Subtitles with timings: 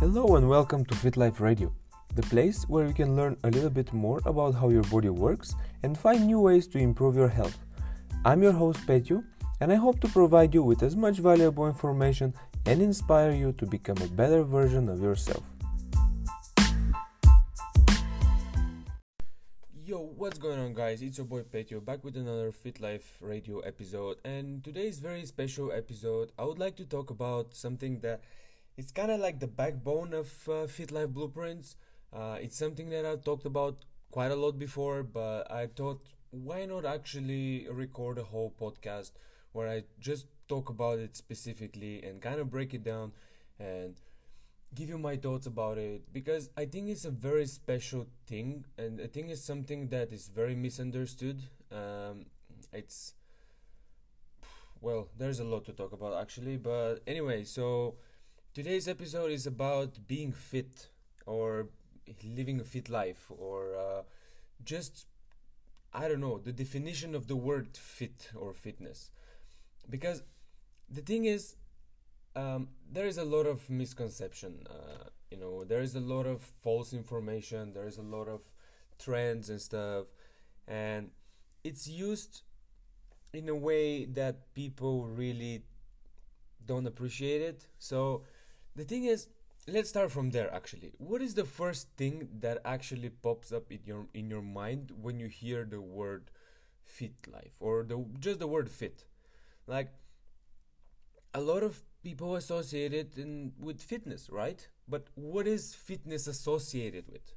[0.00, 1.70] Hello and welcome to Fit Life Radio,
[2.14, 5.54] the place where you can learn a little bit more about how your body works
[5.82, 7.58] and find new ways to improve your health.
[8.24, 9.22] I'm your host Petju,
[9.60, 12.32] and I hope to provide you with as much valuable information
[12.64, 15.42] and inspire you to become a better version of yourself.
[19.84, 21.02] Yo, what's going on, guys?
[21.02, 24.16] It's your boy Petio back with another Fit Life Radio episode.
[24.24, 28.22] And today's very special episode, I would like to talk about something that
[28.76, 31.76] it's kind of like the backbone of uh, Fit Life Blueprints.
[32.12, 36.64] Uh, it's something that I've talked about quite a lot before, but I thought why
[36.66, 39.12] not actually record a whole podcast
[39.52, 43.12] where I just talk about it specifically and kind of break it down
[43.58, 43.94] and
[44.74, 49.00] give you my thoughts about it because I think it's a very special thing and
[49.00, 51.42] I think it's something that is very misunderstood.
[51.72, 52.26] Um,
[52.72, 53.14] it's
[54.80, 57.96] well, there's a lot to talk about actually, but anyway, so
[58.54, 60.88] today's episode is about being fit
[61.26, 61.68] or
[62.24, 64.02] living a fit life or uh,
[64.64, 65.06] just
[65.92, 69.10] I don't know the definition of the word fit or fitness
[69.88, 70.22] because
[70.90, 71.56] the thing is
[72.36, 74.66] um, there is a lot of misconception.
[74.70, 77.72] Uh, you know, there is a lot of false information.
[77.72, 78.42] There is a lot of
[78.98, 80.06] trends and stuff,
[80.68, 81.10] and
[81.64, 82.42] it's used
[83.32, 85.64] in a way that people really
[86.66, 87.66] don't appreciate it.
[87.78, 88.22] So
[88.76, 89.28] the thing is,
[89.66, 90.52] let's start from there.
[90.52, 94.92] Actually, what is the first thing that actually pops up in your in your mind
[95.00, 96.30] when you hear the word
[96.82, 99.04] fit life or the just the word fit?
[99.66, 99.92] Like
[101.34, 104.66] a lot of people associate it in, with fitness, right?
[104.88, 107.34] But what is fitness associated with?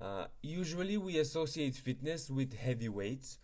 [0.00, 3.38] Uh, usually, we associate fitness with heavy weights,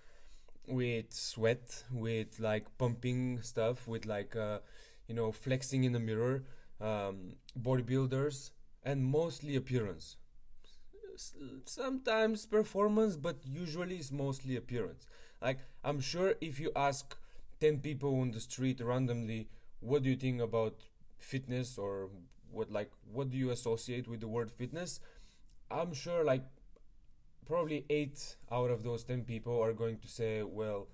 [0.66, 4.58] with sweat, with like pumping stuff, with like uh,
[5.06, 6.42] you know flexing in the mirror,
[6.80, 8.50] um, bodybuilders,
[8.82, 10.16] and mostly appearance.
[11.14, 11.34] S-
[11.66, 15.06] sometimes performance, but usually it's mostly appearance.
[15.42, 17.16] Like I'm sure if you ask
[17.60, 19.48] ten people on the street randomly
[19.80, 20.74] what do you think about
[21.18, 22.08] fitness or
[22.50, 25.00] what like what do you associate with the word fitness
[25.70, 26.42] i'm sure like
[27.46, 30.88] probably 8 out of those 10 people are going to say well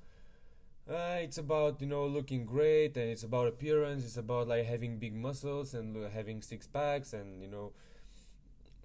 [0.90, 4.98] uh, it's about you know looking great and it's about appearance it's about like having
[4.98, 7.72] big muscles and having six packs and you know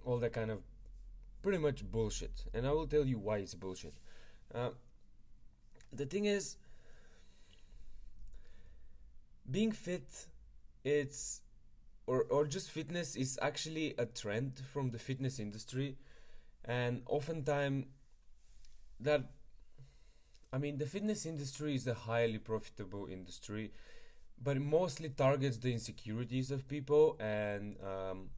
[0.04, 0.60] all that kind of
[1.42, 2.44] pretty much bullshit.
[2.54, 3.94] And i will tell you why it's bullshit.
[4.54, 4.70] Uh,
[5.92, 6.56] the thing is
[9.50, 10.26] being fit
[10.84, 11.42] it's
[12.06, 15.96] or or just fitness is actually a trend from the fitness industry.
[16.64, 17.86] And oftentimes
[19.00, 19.30] that
[20.52, 23.72] I mean the fitness industry is a highly profitable industry
[24.42, 28.30] but it mostly targets the insecurities of people and um,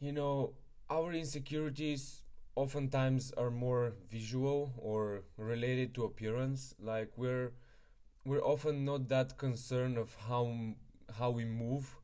[0.00, 0.52] you know
[0.90, 2.22] our insecurities
[2.56, 6.74] oftentimes are more visual or related to appearance.
[6.78, 7.52] Like we're
[8.24, 10.74] we're often not that concerned of how
[11.18, 11.96] how we move,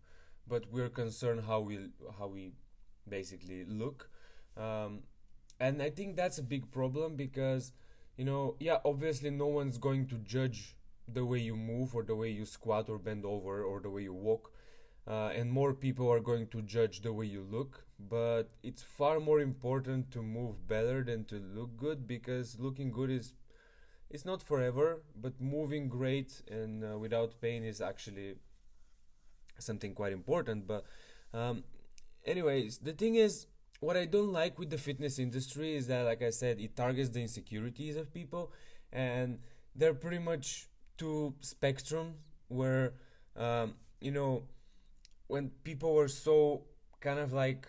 [0.48, 1.78] but we're concerned how we
[2.18, 2.52] how we
[3.08, 4.10] basically look,
[4.56, 5.00] um,
[5.60, 7.72] and I think that's a big problem because
[8.20, 10.76] you know yeah obviously no one's going to judge
[11.12, 14.02] the way you move or the way you squat or bend over or the way
[14.02, 14.52] you walk.
[15.06, 19.18] Uh, and more people are going to judge the way you look, but it's far
[19.18, 23.32] more important to move better than to look good because looking good is
[24.10, 28.34] it's not forever, but moving great and uh, without pain is actually
[29.58, 30.66] something quite important.
[30.66, 30.84] But,
[31.32, 31.64] um,
[32.24, 33.46] anyways, the thing is,
[33.80, 37.10] what I don't like with the fitness industry is that, like I said, it targets
[37.10, 38.52] the insecurities of people,
[38.92, 39.38] and
[39.74, 40.68] they're pretty much
[40.98, 42.12] two spectrums
[42.48, 42.92] where,
[43.36, 44.42] um, you know,
[45.28, 46.62] when people were so
[47.00, 47.66] kind of like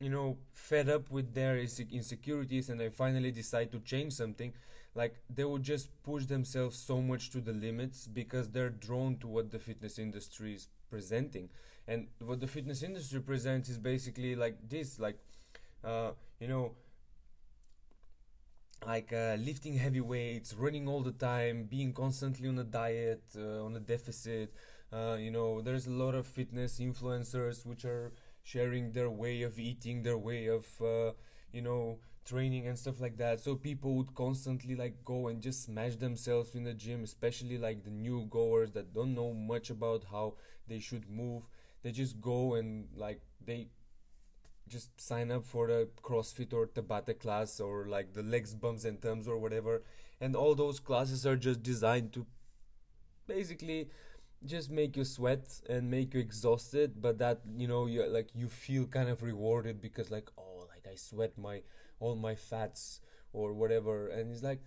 [0.00, 4.52] you know fed up with their insecurities and they finally decide to change something
[4.96, 9.28] like they would just push themselves so much to the limits because they're drawn to
[9.28, 11.50] what the fitness industry is presenting.
[11.88, 15.18] And what the fitness industry presents is basically like this like
[15.84, 16.72] uh, you know
[18.86, 23.64] like uh, lifting heavy weights running all the time being constantly on a diet uh,
[23.64, 24.52] on a deficit.
[24.92, 28.12] Uh, you know there's a lot of fitness influencers which are
[28.42, 31.12] sharing their way of eating their way of uh,
[31.52, 33.40] you know training and stuff like that.
[33.40, 37.84] So people would constantly like go and just smash themselves in the gym especially like
[37.84, 40.34] the new goers that don't know much about how
[40.68, 41.44] they should move.
[41.82, 43.68] They just go and like they
[44.68, 49.00] just sign up for the crossfit or tabata class or like the legs bums and
[49.00, 49.82] tums or whatever.
[50.20, 52.26] And all those classes are just designed to
[53.26, 53.88] basically
[54.44, 58.48] just make you sweat and make you exhausted but that you know you like you
[58.48, 60.55] feel kind of rewarded because like oh
[60.96, 61.62] sweat my
[62.00, 63.00] all my fats
[63.32, 64.08] or whatever.
[64.08, 64.60] And it's like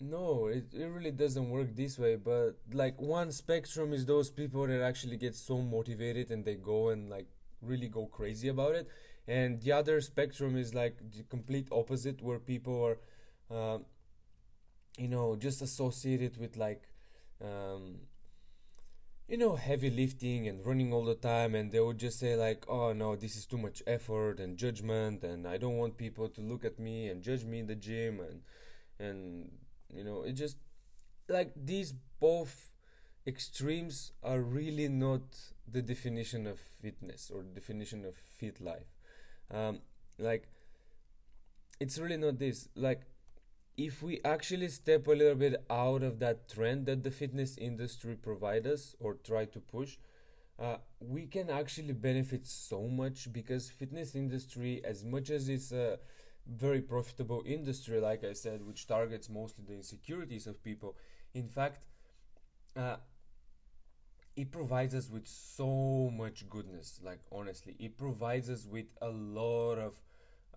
[0.00, 2.16] no it, it really doesn't work this way.
[2.16, 6.88] But like one spectrum is those people that actually get so motivated and they go
[6.88, 7.26] and like
[7.62, 8.88] really go crazy about it.
[9.28, 12.98] And the other spectrum is like the complete opposite where people are
[13.50, 13.78] uh,
[14.98, 16.82] you know just associated with like
[17.42, 17.96] um,
[19.30, 22.64] you know heavy lifting and running all the time and they would just say like
[22.68, 26.40] oh no this is too much effort and judgment and i don't want people to
[26.42, 28.42] look at me and judge me in the gym and
[28.98, 29.50] and
[29.88, 30.56] you know it just
[31.28, 32.72] like these both
[33.26, 35.22] extremes are really not
[35.70, 38.90] the definition of fitness or definition of fit life.
[39.50, 39.80] Um,
[40.18, 40.48] like
[41.80, 42.68] it's really not this.
[42.74, 43.02] Like
[43.76, 48.14] if we actually step a little bit out of that trend that the fitness industry
[48.14, 49.96] provide us or try to push
[50.58, 55.98] uh, we can actually benefit so much because fitness industry as much as it's a
[56.46, 60.96] very profitable industry like i said which targets mostly the insecurities of people
[61.34, 61.84] in fact
[62.76, 62.96] uh,
[64.36, 67.00] it provides us with so much goodness.
[67.02, 70.00] Like honestly it provides us with a lot of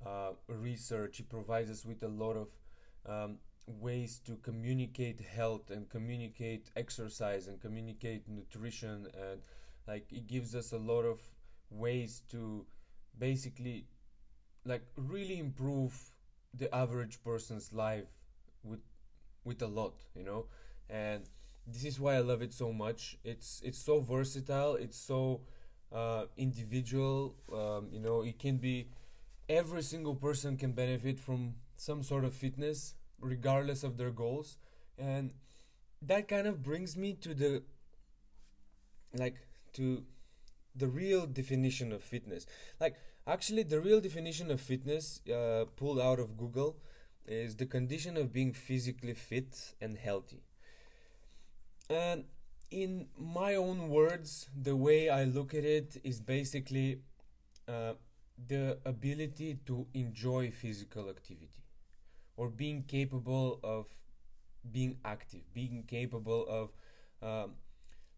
[0.05, 1.19] uh, research.
[1.19, 2.47] It provides us with a lot of
[3.07, 9.41] um, ways to communicate health and communicate exercise and communicate nutrition and
[9.87, 11.19] like it gives us a lot of
[11.69, 12.65] ways to
[13.17, 13.85] basically
[14.65, 15.93] like really improve
[16.53, 18.05] the average person's life
[18.63, 18.81] with
[19.43, 20.45] with a lot you know?
[20.89, 21.23] And
[21.67, 23.17] this is why i love it so much.
[23.23, 25.41] It's it's so versatile it's so
[25.91, 28.89] uh, individual um, you know it can be
[29.49, 34.57] every single person can benefit from some sort of fitness regardless of their goals.
[34.97, 35.31] And
[36.01, 37.63] that kind of brings me to the
[39.15, 39.37] like
[39.73, 40.03] to
[40.75, 42.45] the real definition of fitness.
[42.79, 42.95] Like
[43.27, 46.77] actually the real definition of fitness uh, pulled out of google
[47.25, 50.41] is the condition of being physically fit and healthy.
[51.89, 52.25] And
[52.71, 56.99] in my own words the way i look at it is basically
[57.67, 57.93] uh,
[58.47, 61.62] the ability to enjoy physical activity
[62.35, 63.87] or being capable of
[64.71, 66.71] being active, being capable of
[67.21, 67.51] um,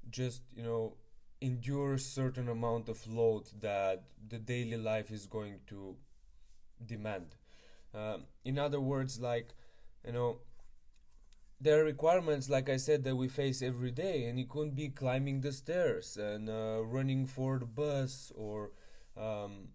[0.10, 0.96] just you know
[1.42, 5.96] endure certain amount of load that the daily life is going to
[6.86, 7.36] demand.
[7.94, 9.54] Um, in other words, like
[10.06, 10.40] you know,
[11.60, 14.90] there are requirements, like I said, that we face every day, and it could be
[14.90, 18.72] climbing the stairs and uh, running for the bus or
[19.18, 19.70] um,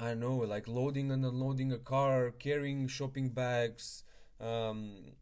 [0.00, 4.02] I know, like loading and unloading a car, carrying shopping bags,
[4.40, 5.12] um,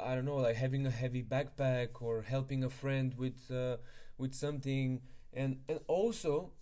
[0.00, 3.78] I don't know, like having a heavy backpack or helping a friend with uh,
[4.16, 5.00] with something,
[5.32, 6.52] and and also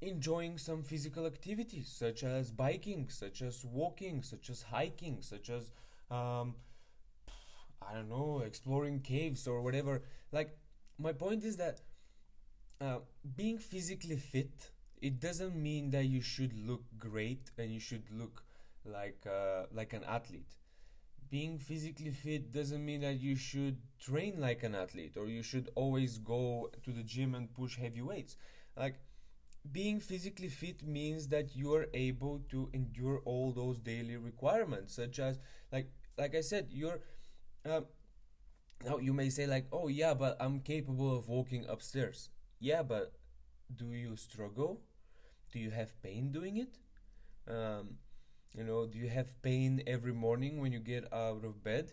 [0.00, 5.70] enjoying some physical activities such as biking, such as walking, such as hiking, such as
[6.10, 6.56] um,
[7.86, 10.02] I don't know, exploring caves or whatever.
[10.30, 10.56] Like
[10.98, 11.80] my point is that
[12.80, 12.98] uh,
[13.36, 14.71] being physically fit
[15.02, 18.44] it doesn't mean that you should look great and you should look
[18.86, 20.54] like uh, like an athlete.
[21.30, 25.70] Being physically fit doesn't mean that you should train like an athlete or you should
[25.76, 28.36] always go to the gym and push heavy weights.
[28.76, 28.96] Like
[29.72, 35.18] being physically fit means that you are able to endure all those daily requirements such
[35.20, 35.38] as
[35.72, 37.00] like like i said you're
[37.66, 37.86] um,
[38.84, 42.30] now you may say like oh yeah but i'm capable of walking upstairs.
[42.60, 43.12] Yeah but
[43.76, 44.80] do you struggle
[45.52, 46.78] do you have pain doing it?
[47.48, 47.98] Um,
[48.54, 51.92] you know do you have pain every morning when you get out of bed?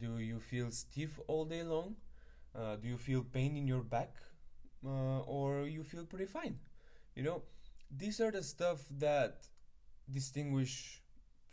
[0.00, 1.96] Do you feel stiff all day long?
[2.54, 4.16] Uh, do you feel pain in your back?
[4.84, 6.58] Uh, or you feel pretty fine?
[7.14, 7.42] You know
[7.90, 9.48] these are the stuff that
[10.10, 11.02] distinguish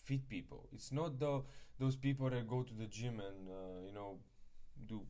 [0.05, 0.67] fit people.
[0.73, 1.43] It's not the
[1.79, 4.19] those people that go to the gym and uh, you know
[4.87, 5.01] do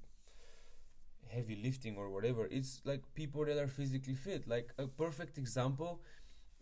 [1.31, 2.47] heavy lifting or whatever.
[2.49, 4.47] It's like people that are physically fit.
[4.47, 6.01] Like a perfect example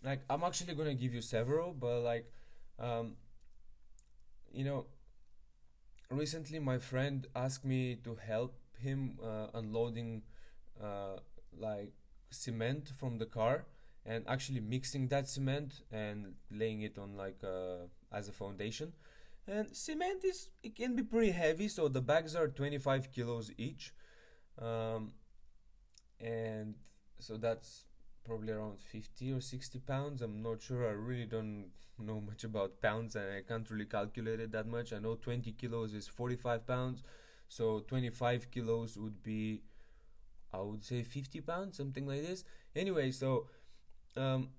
[0.04, 2.32] like i'm actually gonna give you several but like
[2.80, 3.16] um
[4.52, 4.86] you know
[6.10, 10.22] recently my friend asked me to help him uh, unloading
[10.82, 11.18] uh,
[11.58, 11.92] like
[12.30, 13.66] cement from the car
[14.06, 18.94] and actually mixing that cement and laying it on like uh, as a foundation.
[19.48, 23.94] And cement is it can be pretty heavy so the bags are 25 kilos each
[24.62, 25.14] um,
[26.20, 26.76] and
[27.20, 27.86] so that's
[28.24, 30.22] probably around 50 or 60 pounds.
[30.22, 30.88] I'm not sure.
[30.88, 31.68] I really don't
[32.00, 34.92] know much about pounds and i can't really calculate it that much.
[34.94, 37.04] I know 20 kilos is 45 pounds.
[37.48, 39.62] So 25 kilos would be,
[40.54, 42.44] I would say 50 pounds, something like this.
[42.76, 43.48] Anyway, so
[44.18, 44.50] um,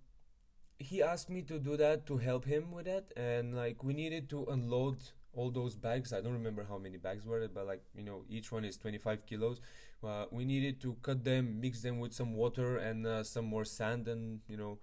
[0.78, 4.28] he asked me to do that to help him with that, and like we needed
[4.30, 4.98] to unload
[5.36, 6.12] all those bags.
[6.12, 8.76] I don't remember how many bags were it, but like you know, each one is
[8.76, 9.60] 25 kilos.
[10.04, 13.64] Uh, we needed to cut them, mix them with some water and uh, some more
[13.64, 14.78] sand, and you know,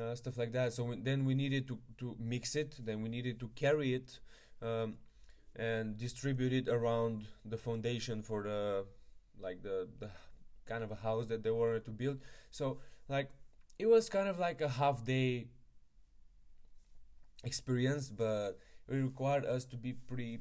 [0.00, 0.72] uh, stuff like that.
[0.72, 2.76] So we, then we needed to to mix it.
[2.84, 4.20] Then we needed to carry it.
[4.62, 4.96] Um,
[5.56, 8.86] and distribute it around the foundation for the
[9.40, 10.10] like the, the
[10.66, 12.18] kind of a house that they wanted to build
[12.50, 13.30] so like
[13.78, 15.48] it was kind of like a half day
[17.44, 18.58] experience but
[18.98, 20.40] required us to be pretty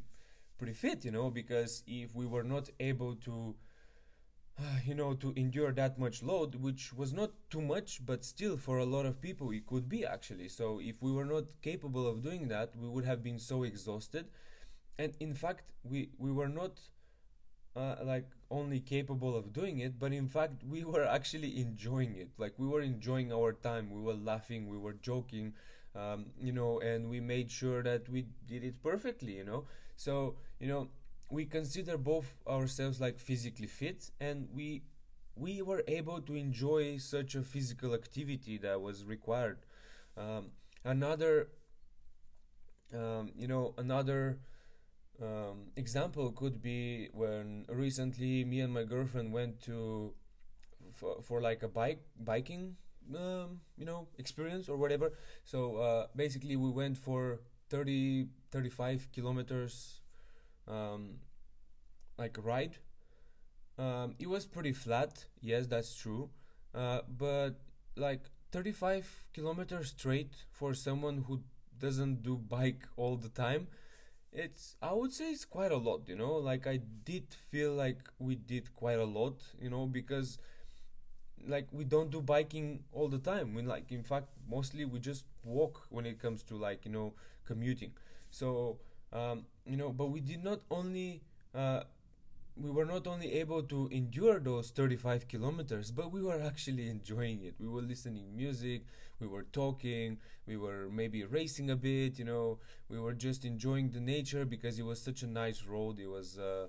[0.58, 3.56] pretty fit you know because if we were not able to
[4.86, 8.78] you know to endure that much load which was not too much but still for
[8.78, 10.50] a lot of people it could be actually.
[10.50, 14.26] So if we were not capable of doing that we would have been so exhausted.
[14.98, 16.80] And in fact we we were not
[17.76, 22.30] uh, like only capable of doing it but in fact we were actually enjoying it.
[22.38, 23.90] Like we were enjoying our time.
[23.92, 24.68] We were laughing.
[24.68, 25.54] We were joking
[25.96, 29.66] um, you know and we made sure that we did it perfectly you know?
[29.96, 30.90] So you know
[31.30, 34.84] we consider both ourselves like physically fit and we
[35.36, 39.60] we were able to enjoy such a physical activity that was required.
[40.18, 40.52] Um,
[40.84, 41.48] another
[42.94, 44.40] um, you know another
[45.22, 50.14] um, example could be when recently me and my girlfriend went to
[50.94, 52.76] for, for like a bike biking
[53.16, 55.14] um, you know experience or whatever.
[55.44, 57.40] So uh, basically we went for
[57.70, 60.02] 30 35 kilometers
[60.68, 61.20] um,
[62.18, 62.78] like ride.
[63.78, 65.26] Um, it was pretty flat.
[65.42, 66.30] Yes that's true.
[66.74, 67.52] Uh, but
[67.96, 71.42] like 35 kilometers straight for someone who
[71.80, 73.68] doesn't do bike all the time
[74.34, 76.34] it's i would say it's quite a lot you know?
[76.36, 79.86] Like i did feel like we did quite a lot you know?
[79.88, 80.38] Because
[81.48, 83.54] like we don't do biking all the time.
[83.54, 87.14] We like in fact mostly we just walk when it comes to like you know
[87.46, 87.92] commuting.
[88.32, 88.78] So
[89.14, 91.22] um, you know but we did not only
[91.56, 91.82] uh,
[92.58, 97.44] we were not only able to endure those 35 kilometers but we were actually enjoying
[97.44, 97.56] it.
[97.60, 98.84] We were listening music
[99.20, 100.18] we were talking
[100.48, 104.80] we were maybe racing a bit you know we were just enjoying the nature because
[104.80, 106.00] it was such a nice road.
[106.00, 106.68] It was uh,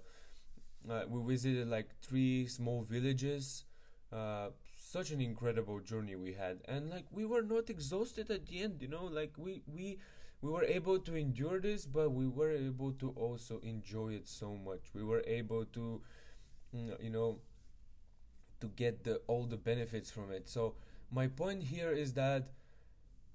[0.91, 3.65] uh, we visited like three small villages
[4.13, 4.49] uh,
[4.93, 8.81] such an incredible journey we had and like we were not exhausted at the end
[8.81, 9.99] you know like we we
[10.43, 14.57] we were able to endure this, but we were able to also enjoy it so
[14.57, 14.81] much.
[14.95, 16.01] We were able to,
[16.75, 17.41] mm, you know,
[18.61, 20.49] to get the all the benefits from it.
[20.49, 20.75] So
[21.11, 22.51] my point here is that,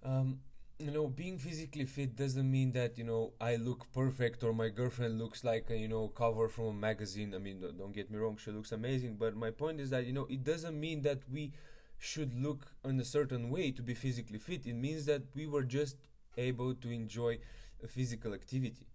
[0.03, 0.39] um,
[0.77, 4.69] you know, being physically fit doesn't mean that you know I look perfect or my
[4.69, 7.33] girlfriend looks like a you know cover from a magazine.
[7.33, 9.15] I mean, don't get me wrong, she looks amazing.
[9.15, 11.53] But my point is that you know it doesn't mean that we
[11.97, 14.65] should look in a certain way to be physically fit.
[14.65, 15.95] It means that we were just
[16.37, 17.39] able to enjoy
[17.83, 18.87] a physical activity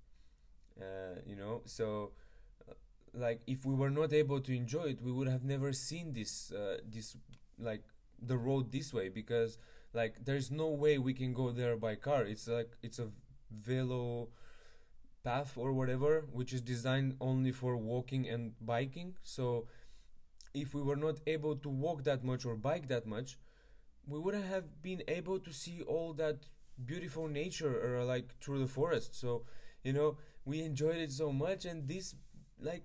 [0.81, 2.13] uh, you know so
[2.69, 2.73] uh,
[3.15, 6.53] like if we were not able to enjoy it we would have never seen this
[6.53, 7.17] uh, this
[7.59, 7.83] like
[8.23, 9.59] the road this way because
[9.93, 12.25] like there's no way we can go there by car.
[12.25, 13.09] It's like it's a
[13.51, 14.29] velo
[15.25, 19.17] path or whatever which is designed only for walking and biking.
[19.23, 19.67] So
[20.55, 23.39] if we were not able to walk that much or bike that much
[24.07, 26.47] we wouldn't have been able to see all that
[26.85, 29.15] beautiful nature or like through the forest.
[29.15, 29.45] So
[29.85, 32.15] you know we enjoyed it so much and this
[32.61, 32.85] like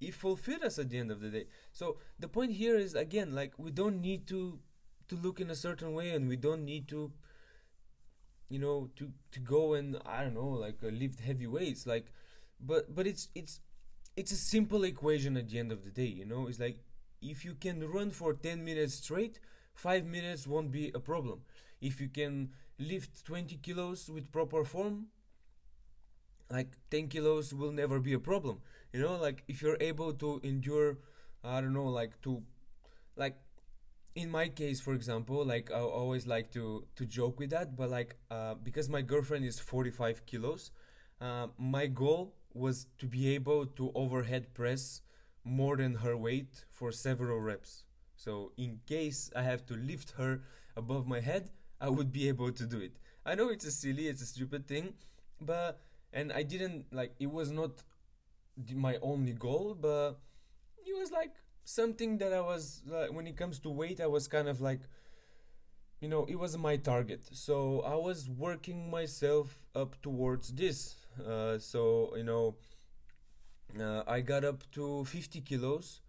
[0.00, 1.46] it fulfilled us at the end of the day.
[1.72, 4.58] So the point here is again like we don't need to
[5.08, 7.12] to look in a certain way and we don't need to
[8.48, 12.12] you know to to go and i don't know like uh, lift heavy weights like
[12.60, 13.60] but but it's it's
[14.16, 16.46] it's a simple equation at the end of the day you know?
[16.46, 16.78] It's like
[17.20, 19.40] if you can run for 10 minutes straight
[19.74, 21.40] 5 minutes won't be a problem.
[21.80, 25.06] If you can lift 20 kilos with proper form
[26.50, 28.60] like 10 kilos will never be a problem.
[28.92, 30.98] You know like if you're able to endure
[31.42, 32.42] i don't know like to
[33.16, 33.36] like
[34.14, 37.90] in my case for example like i always like to to joke with that but
[37.90, 40.70] like uh, because my girlfriend is 45 kilos
[41.20, 45.02] uh, my goal was to be able to overhead press
[45.44, 47.84] more than her weight for several reps
[48.16, 50.42] so in case i have to lift her
[50.76, 52.92] above my head I would be able to do it.
[53.26, 54.94] I know it's a silly, it's a stupid thing,
[55.38, 55.80] but
[56.14, 57.82] and I didn't like it was not
[58.74, 60.18] my only goal, but
[60.86, 64.28] it was like something that I was like when it comes to weight, I was
[64.28, 64.80] kind of like
[66.00, 67.22] you know, it was my target.
[67.32, 70.96] So I was working myself up towards this.
[71.18, 72.56] Uh, so, you know,
[73.80, 76.02] uh, I got up to 50 kilos,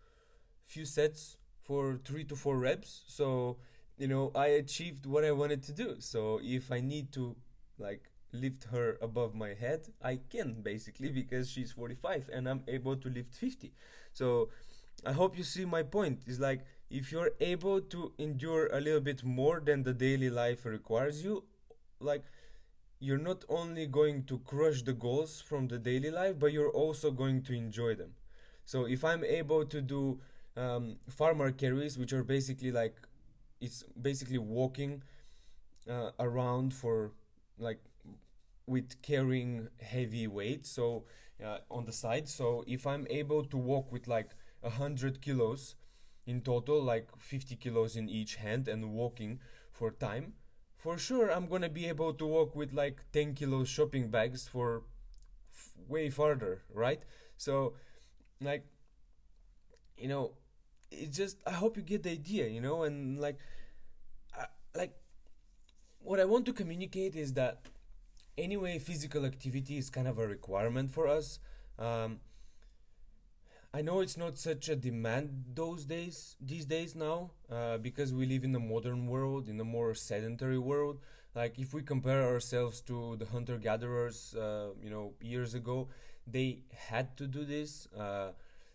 [0.65, 3.03] few sets for three to four reps.
[3.07, 3.55] So,
[3.97, 5.95] you know, I achieved what I wanted to do.
[5.99, 7.35] So if I need to
[7.79, 12.97] like lift her above my head, I can basically because she's 45 and I'm able
[12.97, 13.71] to lift 50.
[14.11, 14.49] So
[15.05, 16.21] I hope you see my point.
[16.25, 20.65] Is like if you're able to endure a little bit more than the daily life
[20.65, 21.43] requires you,
[21.99, 22.23] like
[22.99, 27.11] you're not only going to crush the goals from the daily life, but you're also
[27.11, 28.13] going to enjoy them.
[28.65, 30.19] So if I'm able to do
[30.57, 32.95] um, farmer carries, which are basically like
[33.61, 35.03] it's basically walking
[35.89, 37.11] uh, around for
[37.57, 37.79] like
[38.67, 41.03] with carrying heavy weight so
[41.43, 44.31] uh, on the side so if i'm able to walk with like
[44.61, 45.75] 100 kilos
[46.25, 49.39] in total like 50 kilos in each hand and walking
[49.71, 50.33] for time.
[50.77, 54.83] For sure i'm gonna be able to walk with like 10 kilos shopping bags for
[55.87, 57.03] way farther right?
[57.37, 57.73] So
[58.41, 58.65] like
[59.97, 60.33] you know
[60.91, 62.83] it's just i hope you get the idea you know?
[62.83, 63.39] And like
[64.37, 64.45] I,
[64.75, 64.93] like
[65.99, 67.65] what i want to communicate is that
[68.37, 71.39] anyway physical activity is kind of a requirement for us.
[71.79, 72.19] Um,
[73.75, 78.25] I know it's not such a demand those days, these days now, uh, because we
[78.25, 80.99] live in a modern world, in a more sedentary world.
[81.35, 85.89] Like if we compare ourselves to the hunter gatherers, uh, you know, years ago,
[86.25, 87.87] they had to do this.
[87.87, 88.31] Uh,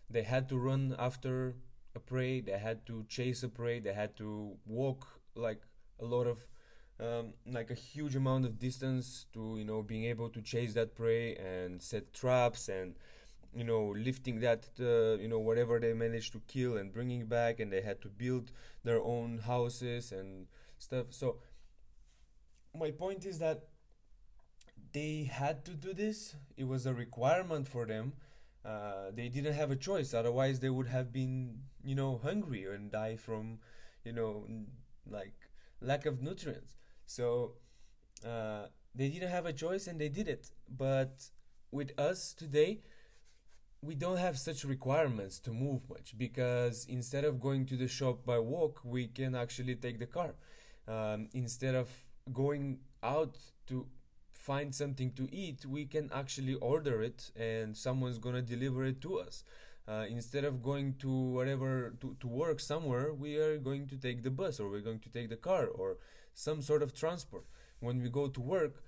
[0.07, 1.55] they had to run after
[1.95, 2.39] a prey.
[2.39, 3.79] They had to chase a prey.
[3.79, 5.63] They had to walk like
[5.99, 6.45] a lot of,
[6.99, 10.93] um, like a huge amount of distance to you know being able to chase that
[10.93, 12.93] prey and set traps and
[13.55, 17.59] you know lifting that uh, you know whatever they managed to kill and bringing back
[17.59, 18.51] and they had to build
[18.83, 21.07] their own houses and stuff.
[21.09, 21.37] So
[22.77, 23.67] my point is that
[24.93, 26.35] they had to do this.
[26.57, 28.13] It was a requirement for them.
[28.63, 30.13] Uh, they didn't have a choice.
[30.13, 33.59] Otherwise they would have been you know hungry and die from
[34.03, 34.45] you know
[35.09, 35.33] like
[35.81, 36.75] lack of nutrients.
[37.05, 37.53] So
[38.25, 40.51] uh, they didn't have a choice and they did it.
[40.69, 41.29] But
[41.71, 42.81] with us today
[43.83, 48.23] we don't have such requirements to move much because instead of going to the shop
[48.25, 50.35] by walk, we can actually take the car.
[50.87, 51.89] Um, instead of
[52.31, 53.87] going out to
[54.33, 59.19] find something to eat, we can actually order it and someone's gonna deliver it to
[59.19, 59.43] us.
[59.87, 64.21] Uh, instead of going to whatever to, to work somewhere, we are going to take
[64.21, 65.97] the bus or we're going to take the car or
[66.35, 67.45] some sort of transport.
[67.79, 68.83] When we go to work,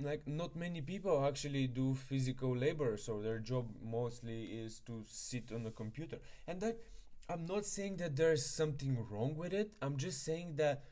[0.00, 5.50] like not many people actually do physical labor so their job mostly is to sit
[5.52, 6.18] on a computer.
[6.46, 6.78] And that
[7.28, 9.72] i'm not saying that there's something wrong with it.
[9.82, 10.84] I'm just saying that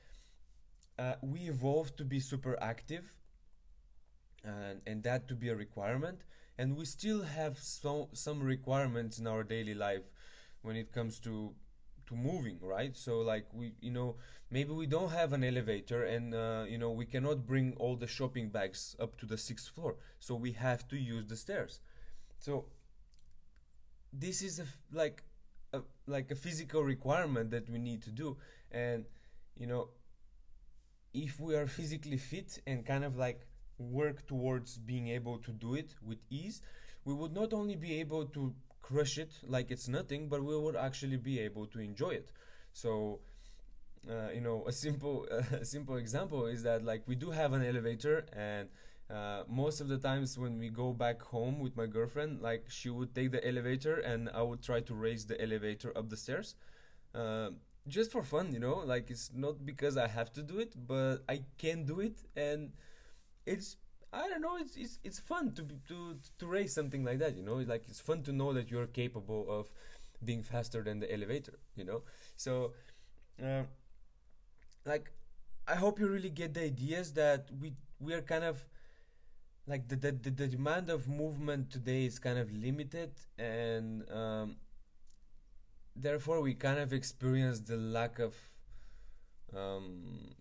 [0.99, 3.13] uh, we evolved to be super active
[4.45, 6.21] and, and that to be a requirement.
[6.59, 10.11] And we still have some some requirements in our daily life
[10.63, 11.55] when it comes to
[12.07, 12.97] to moving right?
[12.97, 14.17] So like we you know
[14.51, 18.07] maybe we don't have an elevator and uh, you know we cannot bring all the
[18.07, 19.97] shopping bags up to the sixth floor.
[20.19, 21.81] So we have to use the stairs.
[22.39, 22.67] So
[24.13, 25.23] this is a like
[25.73, 28.37] a, like a physical requirement that we need to do.
[28.71, 29.05] And
[29.57, 29.89] you know
[31.15, 33.47] if we are physically fit and kind of like
[33.79, 36.61] work towards being able to do it with ease
[37.05, 38.55] we would not only be able to
[38.87, 42.31] crush it like it's nothing but we would actually be able to enjoy it.
[42.73, 43.21] So
[44.11, 45.27] uh, you know a simple
[45.61, 48.69] a simple example is that like we do have an elevator and
[49.11, 52.91] uh, most of the times when we go back home with my girlfriend like she
[52.91, 56.55] would take the elevator and i would try to raise the elevator up the stairs
[57.15, 57.51] uh,
[57.89, 58.83] just for fun you know?
[58.85, 62.73] Like it's not because i have to do it but i can do it and
[63.47, 63.77] it's
[64.23, 67.37] i don't know it's it's, it's fun to be, to to raise something like that
[67.37, 67.57] you know?
[67.57, 69.71] Like it's fun to know that you're capable of
[70.25, 72.03] being faster than the elevator you know?
[72.37, 72.73] So
[73.43, 73.63] uh,
[74.85, 75.13] like
[75.69, 78.65] I hope you really get the ideas that we we are kind of
[79.67, 84.57] like the the, the, the demand of movement today is kind of limited and um,
[85.95, 88.35] therefore we kind of experience the lack of
[89.57, 90.35] um,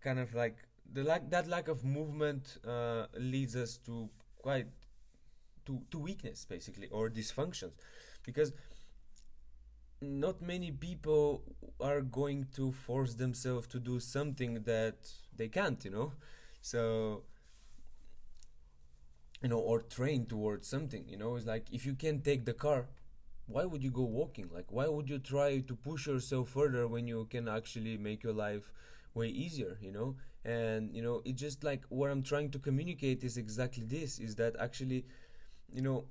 [0.00, 0.56] kind of like
[0.92, 4.66] the lack that lack of movement uh, leads us to quite
[5.66, 7.72] to to weakness basically or dysfunctions
[8.24, 8.52] because
[10.00, 11.42] not many people
[11.80, 14.96] are going to force themselves to do something that
[15.36, 16.12] they can't, you know.
[16.60, 17.22] So
[19.42, 21.36] you know, or train towards something, you know.
[21.36, 22.86] It's like if you can't take the car,
[23.46, 24.48] why would you go walking?
[24.52, 28.32] Like why would you try to push yourself further when you can actually make your
[28.32, 28.70] life
[29.14, 30.16] way easier, you know?
[30.44, 34.34] And you know, it's just like what I'm trying to communicate is exactly this: is
[34.36, 35.04] that actually,
[35.72, 36.06] you know,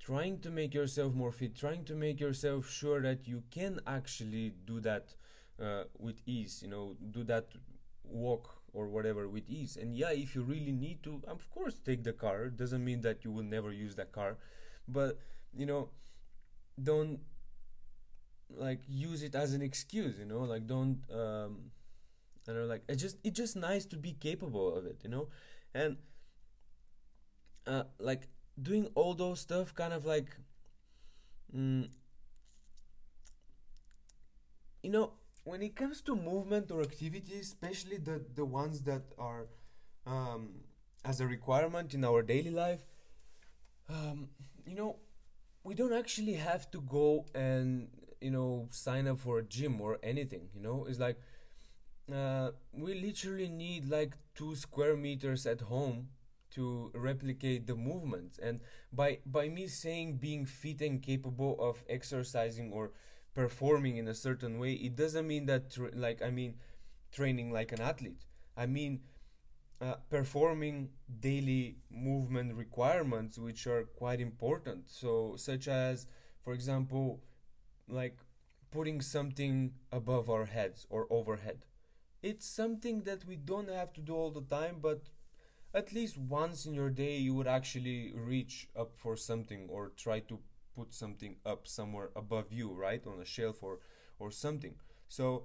[0.00, 4.54] trying to make yourself more fit, trying to make yourself sure that you can actually
[4.66, 5.14] do that
[5.62, 7.48] uh, with ease, you know, do that
[8.04, 9.76] walk or whatever with ease.
[9.76, 12.48] And yeah, if you really need to, of course, take the car.
[12.48, 14.36] Doesn't mean that you will never use that car,
[14.86, 15.18] but
[15.56, 15.90] you know,
[16.82, 17.20] don't
[18.50, 20.18] like use it as an excuse.
[20.18, 20.98] You know, like don't.
[21.12, 21.70] Um,
[22.54, 25.00] Don't like it's just it's just nice to be capable of it.
[25.04, 25.28] You know,
[25.74, 25.96] and
[27.66, 28.28] uh, like
[28.60, 30.36] doing all those stuff, kind of like.
[31.54, 31.88] Mm,
[34.82, 35.12] you know
[35.44, 39.46] when it comes to movement or activities, especially the, the ones that are
[40.06, 40.50] um,
[41.06, 42.80] as a requirement in our daily life,
[43.88, 44.28] um,
[44.66, 44.96] you know,
[45.64, 47.88] we don't actually have to go and,
[48.20, 51.18] you know, sign up for a gym or anything, you know, it's like
[52.12, 56.08] uh, we literally need like two square meters at home
[56.50, 58.38] to replicate the movements.
[58.38, 58.60] And
[58.92, 62.92] by by me saying being fit and capable of exercising or
[63.34, 66.56] performing in a certain way it doesn't mean that tra- like i mean
[67.12, 68.24] training like an athlete.
[68.56, 69.00] I mean
[69.80, 70.90] uh, performing
[71.20, 74.90] daily movement requirements which are quite important.
[74.90, 76.06] So such as
[76.44, 77.20] for example
[77.88, 78.18] like
[78.70, 81.64] putting something above our heads or overhead
[82.22, 85.08] it's something that we don't have to do all the time but
[85.74, 90.20] at least once in your day you would actually reach up for something or try
[90.20, 90.38] to
[90.74, 93.80] put something up somewhere above you, right, on a shelf or
[94.18, 94.74] or something.
[95.08, 95.44] So,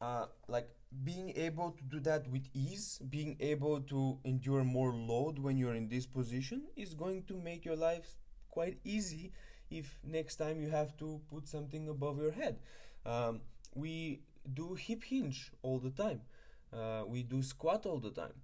[0.00, 0.68] uh, like
[1.02, 5.74] being able to do that with ease, being able to endure more load when you're
[5.74, 8.16] in this position is going to make your life
[8.50, 9.32] quite easy
[9.70, 12.58] if next time you have to put something above your head.
[13.04, 13.40] Um,
[13.74, 14.20] we
[14.52, 16.20] do hip hinge all the time.
[16.72, 18.34] Uh, we do squat all the time.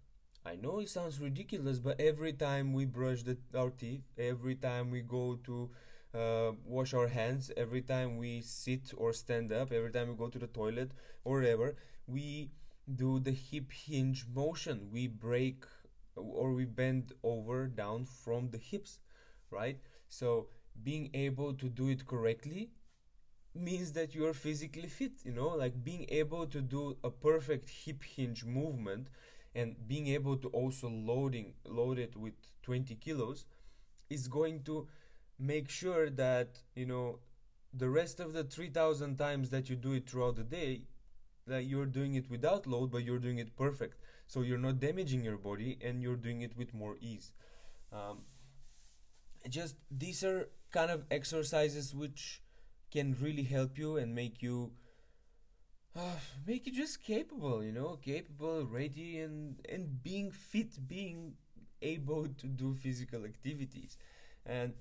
[0.45, 4.91] I know it sounds ridiculous, but every time we brush the, our teeth, every time
[4.91, 5.71] we go to
[6.15, 10.29] uh, wash our hands, every time we sit or stand up, every time we go
[10.29, 10.93] to the toilet
[11.25, 12.51] or whatever, we
[12.97, 14.89] do the hip hinge motion.
[14.91, 15.65] We break
[16.17, 18.99] or we bend over down from the hips,
[19.51, 19.79] right?
[20.09, 20.49] So
[20.83, 22.71] being able to do it correctly
[23.55, 27.69] means that you are physically fit, you know, like being able to do a perfect
[27.69, 29.09] hip hinge movement
[29.55, 33.45] and being able to also loading load it with 20 kilos
[34.09, 34.87] is going to
[35.39, 37.19] make sure that you know
[37.73, 40.83] the rest of the 3000 times that you do it throughout the day
[41.47, 43.99] that you're doing it without load but you're doing it perfect.
[44.27, 47.33] So you're not damaging your body and you're doing it with more ease.
[47.93, 48.23] Um,
[49.49, 52.43] just these are kind of exercises which
[52.91, 54.73] can really help you and make you
[55.97, 61.35] uh, make you just capable, you know, capable, ready, and and being fit, being
[61.83, 63.97] able to do physical activities.
[64.47, 64.75] And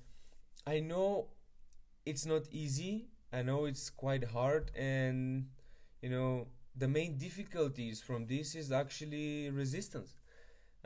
[0.68, 1.30] I know
[2.06, 3.08] it's not easy.
[3.34, 5.48] I know it's quite hard, and
[6.02, 10.16] you know the main difficulties from this is actually resistance.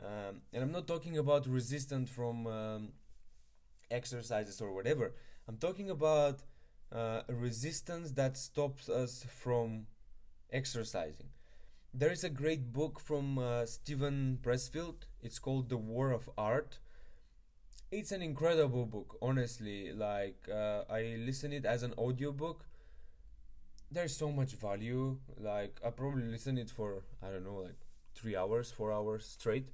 [0.02, 2.92] Um, and I'm not talking about resistance from um,
[3.90, 5.14] exercises or whatever.
[5.48, 6.40] I'm talking about
[6.94, 9.86] uh, resistance that stops us from
[10.52, 11.28] exercising.
[11.94, 15.06] There is a great book from uh, Steven Pressfield.
[15.22, 16.78] It's called The War of Art.
[17.90, 19.90] It's an incredible book, honestly.
[19.92, 22.66] Like uh, I listen it as an audiobook.
[23.90, 25.18] There's so much value.
[25.38, 27.78] Like I probably listen it for I don't know, like
[28.14, 29.68] three hours, four hours straight.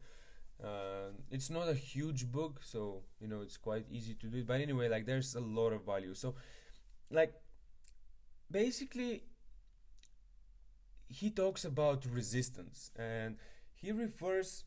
[0.62, 4.46] Uh, it's not a huge book, so you know it's quite easy to do it.
[4.46, 6.14] But anyway, like there's a lot of value.
[6.14, 6.34] So,
[7.10, 7.32] like,
[8.50, 9.22] basically,
[11.08, 13.36] he talks about resistance and
[13.74, 14.64] he refers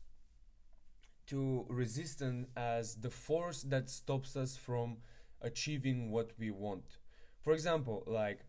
[1.26, 4.98] to resistance as the force that stops us from
[5.40, 6.98] achieving what we want.
[7.42, 8.40] For example, like,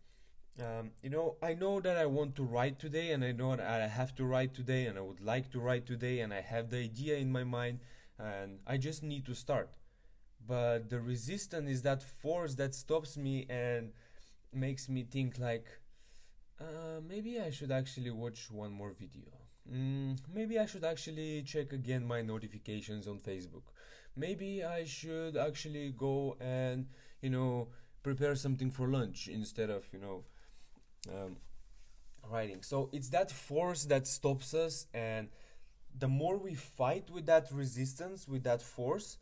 [0.60, 3.82] um, you know, I know that I want to write today and I know that
[3.82, 6.70] I have to write today and I would like to write today and I have
[6.70, 7.80] the idea in my mind
[8.18, 9.70] and I just need to start.
[10.46, 13.92] But the resistance is that force that stops me and
[14.52, 15.66] makes me think like,
[16.60, 19.32] uh, maybe I should actually watch one more video.
[19.72, 23.64] Mm, maybe I should actually check again my notifications on Facebook.
[24.16, 26.86] Maybe I should actually go and,
[27.20, 27.68] you know,
[28.02, 30.24] prepare something for lunch instead of, you know,
[31.12, 31.36] um,
[32.30, 32.62] writing.
[32.62, 35.28] So it's that force that stops us, and
[35.98, 39.18] the more we fight with that resistance, with that force,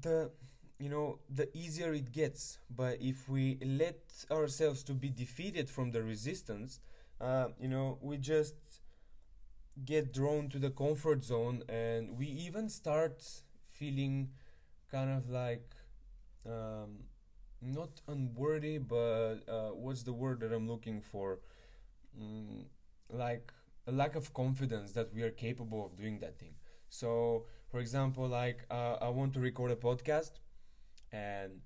[0.00, 0.30] the
[0.78, 3.98] you know the easier it gets but if we let
[4.30, 6.80] ourselves to be defeated from the resistance
[7.20, 8.54] uh, you know we just
[9.84, 13.22] get drawn to the comfort zone and we even start
[13.70, 14.30] feeling
[14.90, 15.70] kind of like
[16.46, 17.04] um,
[17.62, 21.40] not unworthy, but uh, what's the word that I'm looking for?
[22.20, 22.64] Mm,
[23.10, 23.52] like
[23.86, 26.54] a lack of confidence that we are capable of doing that thing.
[26.90, 30.32] So, for example, like uh, I want to record a podcast,
[31.12, 31.60] and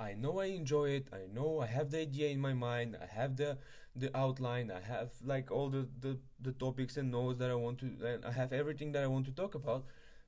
[0.00, 1.08] I know I enjoy it.
[1.12, 2.96] I know I have the idea in my mind.
[3.02, 3.58] I have the
[3.96, 4.70] the outline.
[4.70, 7.86] I have like all the the, the topics and notes that I want to.
[8.04, 9.86] And I have everything that I want to talk about,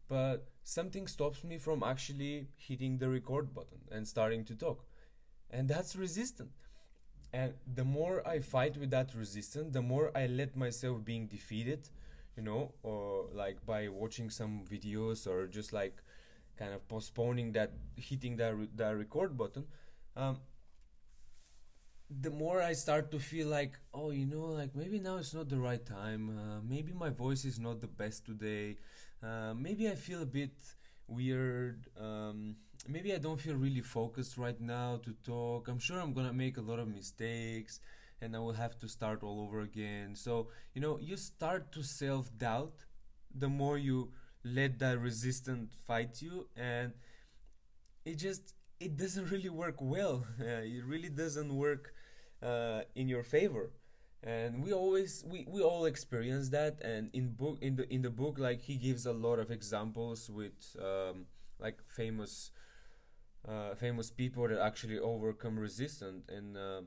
[0.09, 4.85] but something stops me from actually hitting the record button and starting to talk,
[5.51, 6.51] and that's resistant.
[7.33, 11.88] And the more I fight with that resistance, the more I let myself being defeated,
[12.37, 16.03] you know, or like by watching some videos or just like
[16.59, 19.64] kind of postponing that hitting that re- that record button
[20.16, 20.38] um,
[22.11, 25.49] the more I start to feel like, oh, you know, like maybe now it's not
[25.49, 26.31] the right time.
[26.37, 28.77] Uh, maybe my voice is not the best today.
[29.23, 30.53] Uh, maybe I feel a bit
[31.07, 31.87] weird.
[31.99, 32.57] Um,
[32.88, 35.69] maybe I don't feel really focused right now to talk.
[35.69, 37.81] I'm sure I'm gonna make a lot of mistakes
[38.21, 40.15] and I will have to start all over again.
[40.15, 42.85] So, you know, you start to self doubt
[43.35, 44.13] the more you
[44.45, 46.93] let that resistance fight you and
[48.05, 50.27] it just it doesn't really work well.
[50.41, 51.93] Uh, it really doesn't work
[52.43, 53.71] uh, in your favor.
[54.23, 58.11] And we always we, we all experience that and in book in the in the
[58.11, 61.27] book like he gives a lot of examples with um,
[61.59, 62.51] like famous
[63.49, 66.25] uh, famous people that actually overcome resistance.
[66.29, 66.83] And uh,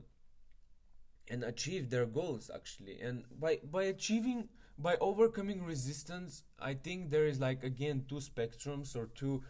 [1.28, 3.00] and achieve their goals actually.
[3.00, 8.96] And by by achieving by overcoming resistance i think there is like again two spectrums
[8.96, 9.40] or two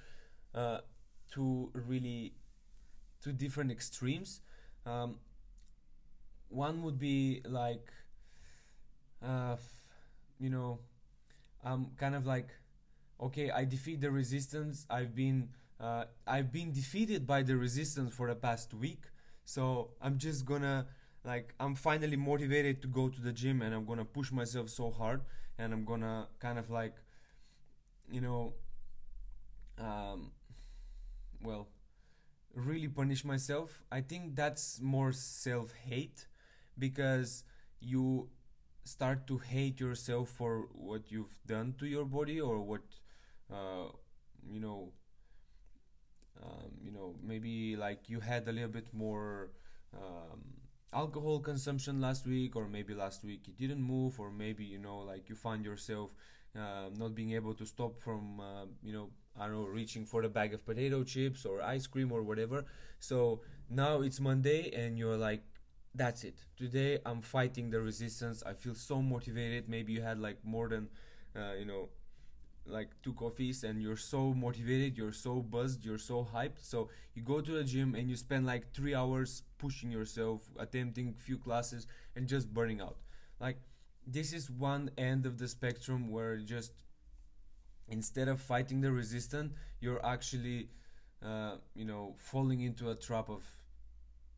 [0.55, 0.79] uh,
[1.31, 2.35] two really
[3.23, 4.41] two different extremes.
[4.87, 5.17] Um,
[6.49, 7.93] one would be like
[9.23, 9.57] uh,
[10.39, 10.79] you know
[11.65, 12.49] i'm kind of like
[13.21, 14.87] okay i defeat the resistance.
[14.91, 19.05] I've been uh, i've been defeated by the resistance for the past week.
[19.45, 20.87] So i'm just gonna
[21.25, 24.91] like i'm finally motivated to go to the gym and i'm gonna push myself so
[24.91, 25.23] hard
[25.59, 26.95] and i'm gonna kind of like
[28.11, 28.55] you know
[29.79, 30.31] um,
[31.43, 31.69] well
[32.55, 33.83] really punish myself.
[33.93, 36.27] I think that's more self-hate
[36.79, 37.45] because
[37.81, 38.31] you
[38.85, 42.83] start to hate yourself for what you've done to your body or what
[43.53, 43.89] uh,
[44.51, 44.93] you know
[46.43, 49.51] um, you know maybe like you had a little bit more
[49.97, 50.41] um,
[50.95, 54.99] alcohol consumption last week or maybe last week you didn't move or maybe you know
[54.99, 56.15] like you find yourself
[56.59, 60.23] uh, not being able to stop from uh, you know I don't know reaching for
[60.23, 62.65] the bag of potato chips or ice cream or whatever.
[63.01, 65.43] So now it's Monday and you're like
[65.95, 66.39] that's it.
[66.57, 68.43] Today I'm fighting the resistance.
[68.47, 69.69] I feel so motivated.
[69.69, 70.89] Maybe you had like more than
[71.37, 71.89] uh, you know
[72.67, 76.61] like two coffees and you're so motivated you're so buzzed you're so hyped.
[76.63, 81.15] So you go to the gym and you spend like three hours pushing yourself attempting
[81.15, 82.97] few classes and just burning out.
[83.41, 83.59] Like
[84.07, 86.73] this is one end of the spectrum where just
[87.89, 90.69] instead of fighting the resistance you're actually
[91.23, 93.45] uh, you know falling into a trap of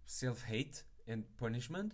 [0.07, 1.93] self-hate and punishment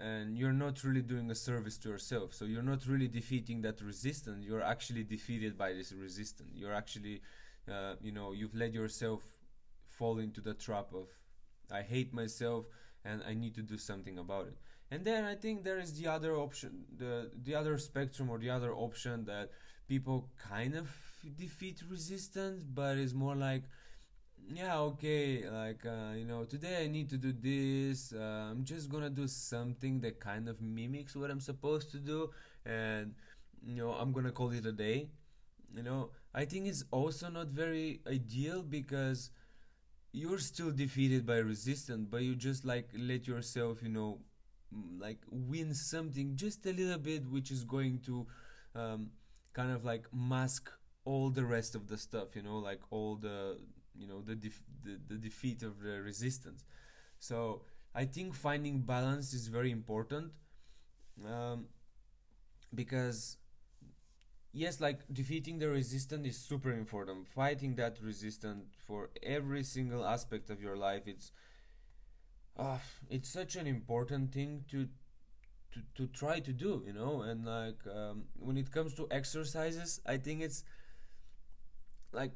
[0.00, 2.34] and you're not really doing a service to yourself.
[2.34, 4.44] So you're not really defeating that resistance.
[4.44, 6.50] You're actually defeated by this resistance.
[6.54, 7.22] You're actually
[7.70, 9.22] uh, you know you've let yourself
[9.86, 11.08] fall into the trap of
[11.70, 12.66] i hate myself
[13.04, 14.56] and i need to do something about it.
[14.90, 18.50] And then i think there is the other option the the other spectrum or the
[18.50, 19.50] other option that
[19.88, 20.88] people kind of
[21.36, 23.64] defeat resistance but it's more like
[24.52, 28.88] yeah okay like uh, you know today i need to do this uh, i'm just
[28.90, 32.30] gonna do something that kind of mimics what i'm supposed to do
[32.66, 33.14] and
[33.64, 35.08] you know i'm gonna call it a day.
[35.74, 39.30] You know i think it's also not very ideal because
[40.12, 44.20] you're still defeated by resistance but you just like let yourself you know
[44.98, 48.26] like win something just a little bit which is going to
[48.74, 49.10] um,
[49.52, 50.70] kind of like mask
[51.04, 53.58] all the rest of the stuff you know like all the
[53.98, 56.64] you know the, the the defeat of the resistance.
[57.18, 57.62] So
[57.94, 60.32] i think finding balance is very important
[61.26, 61.66] um,
[62.74, 63.36] because
[64.52, 67.26] yes like defeating the resistance is super important.
[67.28, 71.32] Fighting that resistance for every single aspect of your life it's
[72.56, 72.78] uh,
[73.10, 74.88] it's such an important thing to
[75.72, 77.22] to, to try to do you know?
[77.22, 80.64] And like um, when it comes to exercises i think it's
[82.12, 82.32] like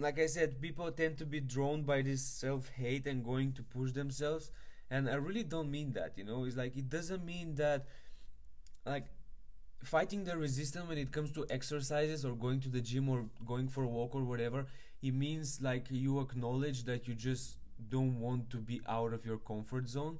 [0.00, 3.62] like I said, people tend to be drawn by this self hate and going to
[3.62, 4.50] push themselves.
[4.90, 6.44] And I really don't mean that, you know.
[6.44, 7.86] It's like it doesn't mean that,
[8.84, 9.06] like,
[9.84, 13.68] fighting the resistance when it comes to exercises or going to the gym or going
[13.68, 14.66] for a walk or whatever.
[15.02, 17.58] it means like you acknowledge that you just
[17.88, 20.18] don't want to be out of your comfort zone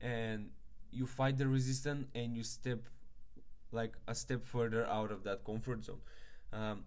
[0.00, 0.50] and
[0.92, 2.80] you fight the resistance and you step
[3.72, 6.00] like a step further out of that comfort zone
[6.52, 6.84] um,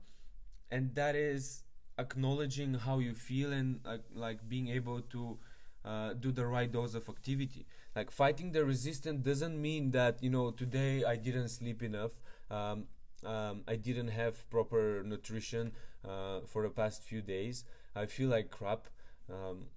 [0.72, 1.64] and that is
[2.02, 3.80] acknowledging how you feel and
[4.16, 5.38] like being able to
[5.86, 7.66] uh, do the right dose of activity.
[7.96, 12.14] Like fighting the resistance doesn't mean that you know today i didn't sleep enough
[12.50, 12.86] um,
[13.26, 15.72] um, i didn't have proper nutrition
[16.08, 17.66] uh, for the past few days.
[17.96, 18.88] I feel like crap.
[19.30, 19.68] Um,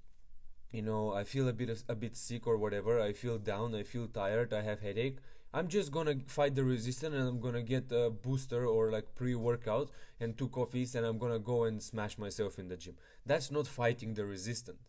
[0.73, 3.01] you know i feel a bit a bit sick or whatever.
[3.01, 3.75] I feel down.
[3.75, 4.53] I feel tired.
[4.53, 5.19] I have headache
[5.55, 9.91] i'm just gonna fight the resistance and i'm gonna get a booster or like pre-workout
[10.21, 12.95] and two coffees and i'm gonna go and smash myself in the gym.
[13.25, 14.83] That's not fighting the resistance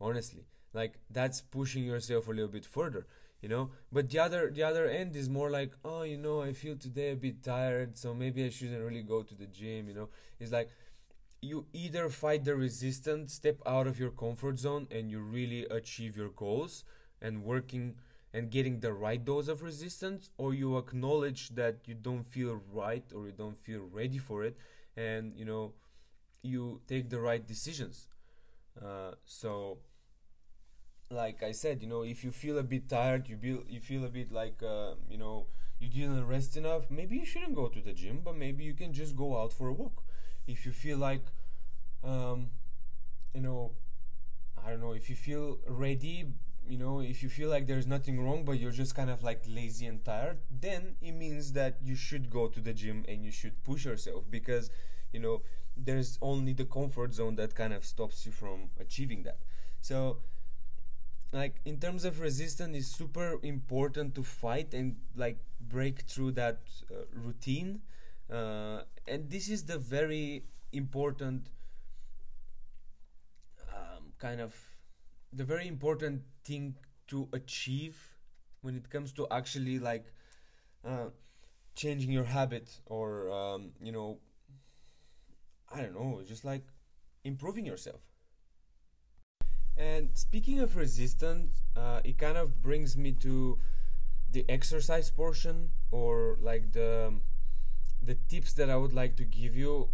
[0.00, 0.44] honestly.
[0.72, 3.06] Like that's pushing yourself a little bit further
[3.42, 3.70] you know?
[3.92, 7.12] But the other the other end is more like oh you know i feel today
[7.12, 10.08] a bit tired so maybe i shouldn't really go to the gym you know?
[10.38, 10.70] It's like
[11.40, 16.16] you either fight the resistance, step out of your comfort zone, and you really achieve
[16.16, 16.84] your goals
[17.20, 17.96] and working
[18.34, 23.04] and getting the right dose of resistance, or you acknowledge that you don't feel right
[23.14, 24.58] or you don't feel ready for it,
[24.96, 25.74] and you know
[26.42, 28.08] you take the right decisions.
[28.80, 29.78] Uh, so,
[31.10, 34.04] like I said, you know, if you feel a bit tired, you feel you feel
[34.04, 35.46] a bit like uh, you know
[35.78, 36.90] you didn't rest enough.
[36.90, 39.68] Maybe you shouldn't go to the gym, but maybe you can just go out for
[39.68, 40.02] a walk
[40.46, 41.24] if you feel like
[42.04, 42.50] um,
[43.34, 43.72] you know
[44.66, 46.26] i don't know if you feel ready
[46.68, 49.42] you know if you feel like there's nothing wrong but you're just kind of like
[49.46, 53.30] lazy and tired then it means that you should go to the gym and you
[53.30, 54.70] should push yourself because
[55.12, 55.42] you know
[55.76, 59.38] there's only the comfort zone that kind of stops you from achieving that.
[59.80, 60.18] So
[61.32, 66.60] like in terms of resistance it's super important to fight and like break through that
[66.90, 67.80] uh, routine
[68.32, 71.48] uh, and this is the very important
[73.68, 74.54] um, kind of
[75.34, 76.76] the very important thing
[77.08, 77.96] to achieve
[78.62, 80.12] when it comes to actually like
[80.86, 81.06] uh,
[81.76, 84.18] changing your habit or um, you know
[85.74, 86.64] i don't know just like
[87.24, 88.00] improving yourself.
[89.76, 93.58] And speaking of resistance uh, it kind of brings me to
[94.30, 97.14] the exercise portion or like the
[98.02, 99.88] the tips that I would like to give you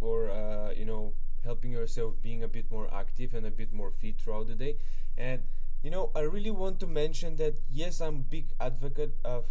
[0.00, 3.90] for uh, you know helping yourself being a bit more active and a bit more
[3.90, 4.76] fit throughout the day.
[5.16, 5.42] And
[5.82, 9.46] you know, I really want to mention that yes, I'm big advocate of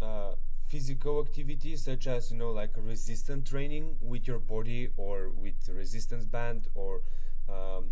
[0.00, 0.32] uh,
[0.66, 6.24] physical activities such as you know like resistance training with your body or with resistance
[6.24, 7.02] band or
[7.48, 7.90] um,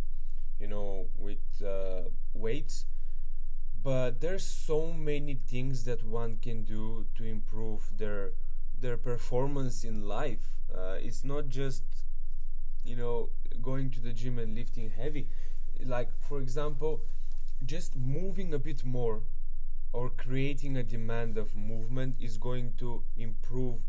[0.61, 2.87] you know with uh, weights
[3.83, 8.33] but there's so many things that one can do to improve their
[8.81, 10.51] their performance in life.
[10.73, 11.83] Uh, it's not just
[12.89, 13.29] you know
[13.63, 15.29] going to the gym and lifting heavy.
[15.85, 17.03] Like for example,
[17.65, 19.23] just moving a bit more
[19.93, 23.81] or creating a demand of movement is going to improve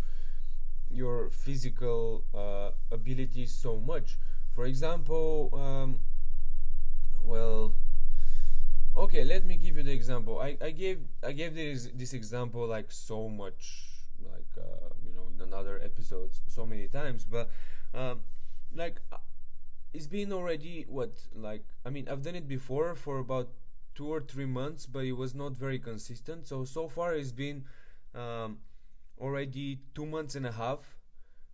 [0.89, 4.17] your physical uh, abilities so much.
[4.55, 5.99] For example, um,
[7.23, 7.73] well,
[8.97, 10.39] okay, let me give you the example.
[10.39, 13.89] I, I gave I gave this this example like so much
[14.23, 17.49] like uh, you know in another episodes so many times but
[17.93, 18.19] um,
[18.73, 19.17] like uh,
[19.93, 23.49] it's been already what like i mean i've done it before for about
[23.95, 26.47] two or three months but it was not very consistent.
[26.47, 27.65] So so far it's been
[28.15, 28.59] um,
[29.19, 30.97] already two months and a half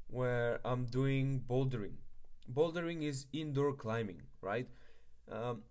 [0.08, 1.98] where i'm doing bouldering.
[2.52, 4.68] Bouldering is indoor climbing right?
[5.32, 5.64] Um,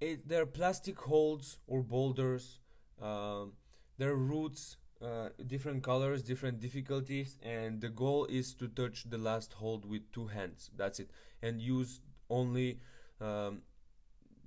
[0.00, 2.58] it, they're plastic holds or boulders
[3.00, 3.52] um,
[3.98, 9.54] their routes uh, different colors, different difficulties, and the goal is to touch the last
[9.54, 10.70] hold with two hands.
[10.76, 11.10] That's it,
[11.42, 12.80] and use only
[13.20, 13.62] um,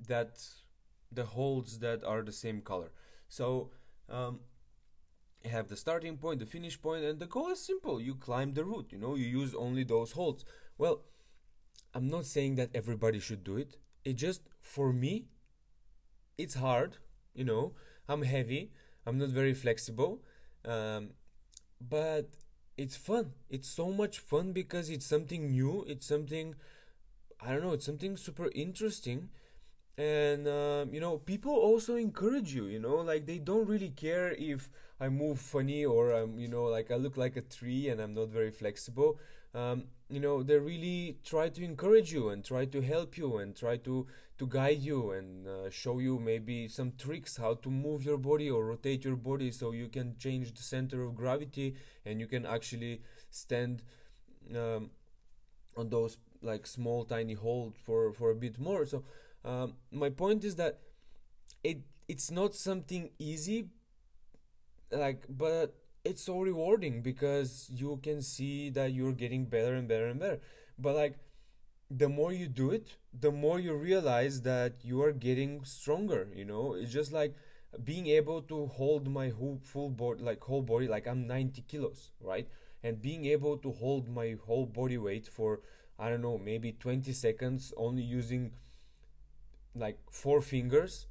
[0.07, 0.41] that
[1.11, 2.91] the holds that are the same color.
[3.29, 3.71] So
[4.09, 4.39] um,
[5.43, 7.99] you have the starting point, the finish point, and the goal is simple.
[8.01, 8.91] You climb the route.
[8.91, 10.45] You know, you use only those holds.
[10.77, 11.01] Well,
[11.93, 13.77] I'm not saying that everybody should do it.
[14.05, 15.25] It just for me,
[16.37, 16.97] it's hard.
[17.33, 17.73] You know,
[18.07, 18.71] I'm heavy.
[19.05, 20.21] I'm not very flexible
[20.65, 21.11] um,
[21.81, 22.29] but
[22.77, 23.33] it's fun.
[23.49, 25.85] It's so much fun because it's something new.
[25.87, 26.55] It's something
[27.41, 29.29] i don't know it's something super interesting.
[29.97, 34.33] And um, you know people also encourage you you know like they don't really care
[34.33, 38.01] if i move funny or i'm you know like i look like a tree and
[38.01, 39.19] i'm not very flexible
[39.53, 43.55] um, you know they really try to encourage you and try to help you and
[43.55, 44.05] try to
[44.37, 48.49] to guide you and uh, show you maybe some tricks how to move your body
[48.49, 51.75] or rotate your body so you can change the center of gravity
[52.05, 53.83] and you can actually stand
[54.55, 54.89] um,
[55.77, 58.85] on those like small tiny hold for for a bit more.
[58.85, 59.03] So
[59.45, 60.79] um, my point is that
[61.63, 63.69] it it's not something easy
[64.91, 65.75] like but
[66.05, 70.39] it's so rewarding because you can see that you're getting better and better and better.
[70.77, 71.15] But like
[71.89, 76.45] the more you do it the more you realize that you are getting stronger you
[76.45, 76.73] know?
[76.73, 77.35] It's just like
[77.83, 82.11] being able to hold my whole full body like whole body like i'm 90 kilos
[82.21, 82.47] right?
[82.83, 85.61] And being able to hold my whole body weight for
[85.99, 88.51] i don't know maybe 20 seconds only using
[89.75, 91.07] like four fingers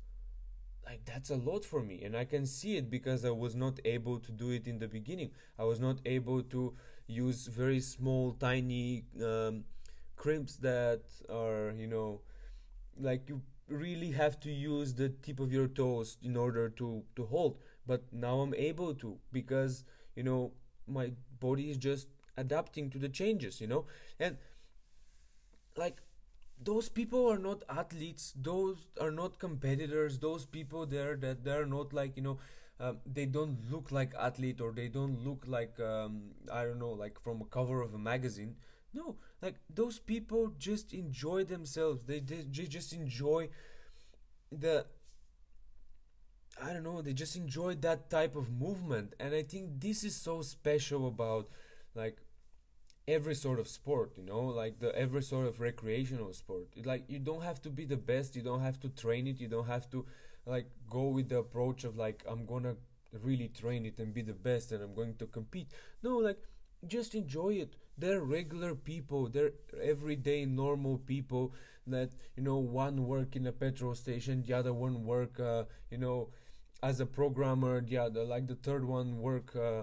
[1.04, 4.18] that's a lot for me and i can see it because i was not able
[4.18, 5.30] to do it in the beginning.
[5.58, 6.74] I was not able to
[7.06, 9.64] use very small tiny um,
[10.16, 12.20] crimps that are you know
[12.98, 17.26] like you really have to use the tip of your toes in order to to
[17.26, 17.58] hold.
[17.86, 19.84] But now i'm able to because
[20.16, 20.52] you know
[20.86, 23.86] my body is just adapting to the changes you know?
[24.20, 24.36] And
[25.76, 26.00] like
[26.60, 31.92] those people are not athletes those are not competitors those people there that they're not
[31.92, 32.38] like you know
[32.80, 36.22] um, they don't look like athlete or they don't look like um,
[36.52, 38.56] i don't know like from a cover of a magazine.
[38.94, 42.04] No like those people just enjoy themselves.
[42.04, 43.48] They, they, they just enjoy
[44.50, 44.86] the
[46.62, 49.14] i don't know they just enjoy that type of movement.
[49.20, 51.48] And i think this is so special about
[51.94, 52.18] like
[53.08, 56.66] every sort of sport you know like the every sort of recreational sport.
[56.84, 59.48] Like you don't have to be the best you don't have to train it you
[59.48, 60.04] don't have to
[60.46, 62.74] like go with the approach of like i'm gonna
[63.22, 65.68] really train it and be the best and i'm going to compete.
[66.02, 66.38] No like
[66.86, 67.76] just enjoy it.
[67.96, 69.28] They're regular people.
[69.28, 71.54] They're everyday normal people
[71.86, 75.98] that you know one work in a petrol station the other one work uh, you
[75.98, 76.28] know
[76.82, 79.82] as a programmer the other like the third one work uh,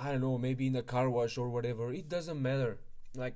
[0.00, 1.92] I don't know, maybe in a car wash or whatever.
[1.92, 2.78] It doesn't matter.
[3.14, 3.34] Like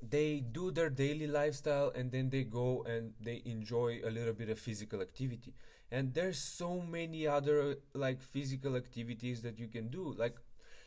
[0.00, 4.48] they do their daily lifestyle and then they go and they enjoy a little bit
[4.48, 5.52] of physical activity.
[5.90, 10.14] And there's so many other like physical activities that you can do.
[10.16, 10.36] Like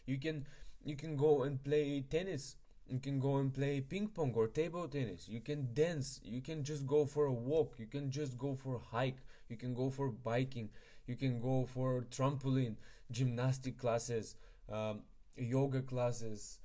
[0.08, 0.48] you can
[0.84, 2.56] you can go and play tennis.
[2.88, 5.30] You can go and play ping pong or table tennis.
[5.30, 6.22] You can dance.
[6.24, 7.76] You can just go for a walk.
[7.78, 9.22] You can just go for a hike.
[9.48, 10.70] You can go for biking.
[11.06, 12.78] You can go for trampoline,
[13.12, 14.36] gymnastic classes
[14.72, 15.02] um,
[15.38, 16.60] yoga classes.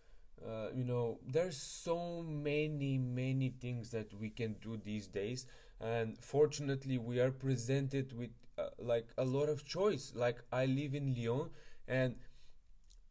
[0.44, 5.46] Uh, you know, there's so many, many things that we can do these days,
[5.80, 10.12] and fortunately, we are presented with uh, like a lot of choice.
[10.14, 11.50] Like I live in Lyon,
[11.86, 12.14] and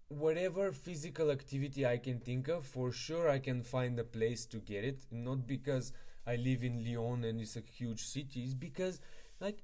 [0.09, 4.57] whatever physical activity I can think of, for sure I can find a place to
[4.57, 5.05] get it.
[5.11, 5.93] Not because
[6.25, 8.99] I live in Lyon and it's a huge city, it's because
[9.39, 9.63] like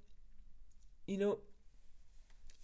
[1.08, 1.40] you know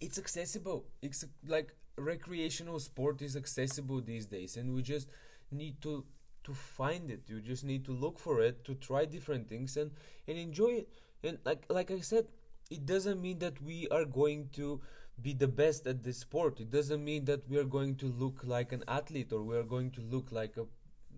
[0.00, 0.84] it's accessible.
[1.00, 5.08] It's like recreational sport is accessible these days and we just
[5.50, 6.04] need to
[6.44, 7.22] to find it.
[7.28, 9.92] You just need to look for it to try different things and
[10.26, 10.88] and enjoy it.
[11.22, 12.26] And like like i said
[12.70, 14.80] it doesn't mean that we are going to
[15.20, 16.58] be the best at this sport.
[16.58, 19.62] It doesn't mean that we are going to look like an athlete or we are
[19.62, 20.66] going to look like a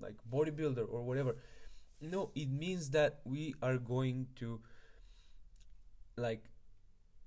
[0.00, 1.36] like bodybuilder or whatever.
[2.00, 4.60] No it means that we are going to
[6.16, 6.50] like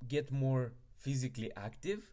[0.07, 2.11] get more physically active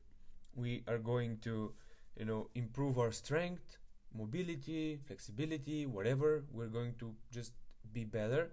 [0.55, 1.73] we are going to
[2.17, 3.79] you know improve our strength
[4.17, 7.53] mobility flexibility whatever we're going to just
[7.93, 8.51] be better.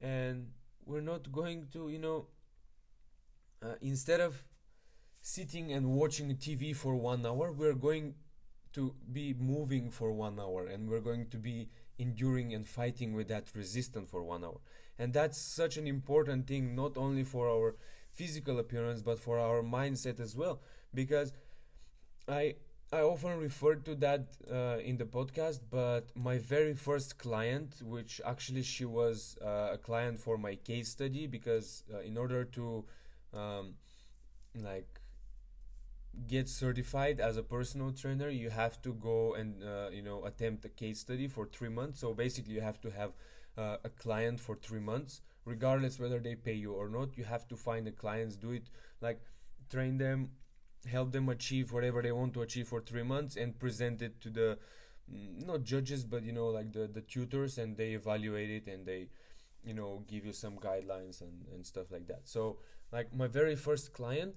[0.00, 0.48] And
[0.84, 2.26] we're not going to you know
[3.62, 4.44] uh, instead of
[5.20, 8.14] sitting and watching tv for one hour we're going
[8.72, 11.68] to be moving for one hour and we're going to be
[11.98, 14.60] enduring and fighting with that resistance for one hour.
[14.98, 17.76] And that's such an important thing not only for our
[18.12, 20.60] physical appearance but for our mindset as well
[20.94, 21.32] because
[22.28, 22.56] I
[22.92, 28.20] I often refer to that uh, in the podcast, but my very first client, which
[28.24, 32.84] actually she was uh, a client for my case study, because uh, in order to
[33.34, 33.74] um,
[34.54, 35.00] like
[36.26, 40.64] get certified as a personal trainer, you have to go and uh, you know attempt
[40.64, 42.00] a case study for three months.
[42.00, 43.12] So basically, you have to have
[43.56, 47.16] uh, a client for three months, regardless whether they pay you or not.
[47.16, 48.70] You have to find the clients, do it
[49.00, 49.20] like
[49.70, 50.30] train them
[50.86, 54.30] help them achieve whatever they want to achieve for three months and present it to
[54.30, 54.58] the
[55.08, 59.08] not judges but you know like the the tutors and they evaluate it and they
[59.64, 62.22] you know give you some guidelines and and stuff like that.
[62.28, 62.58] So
[62.92, 64.34] like my very first client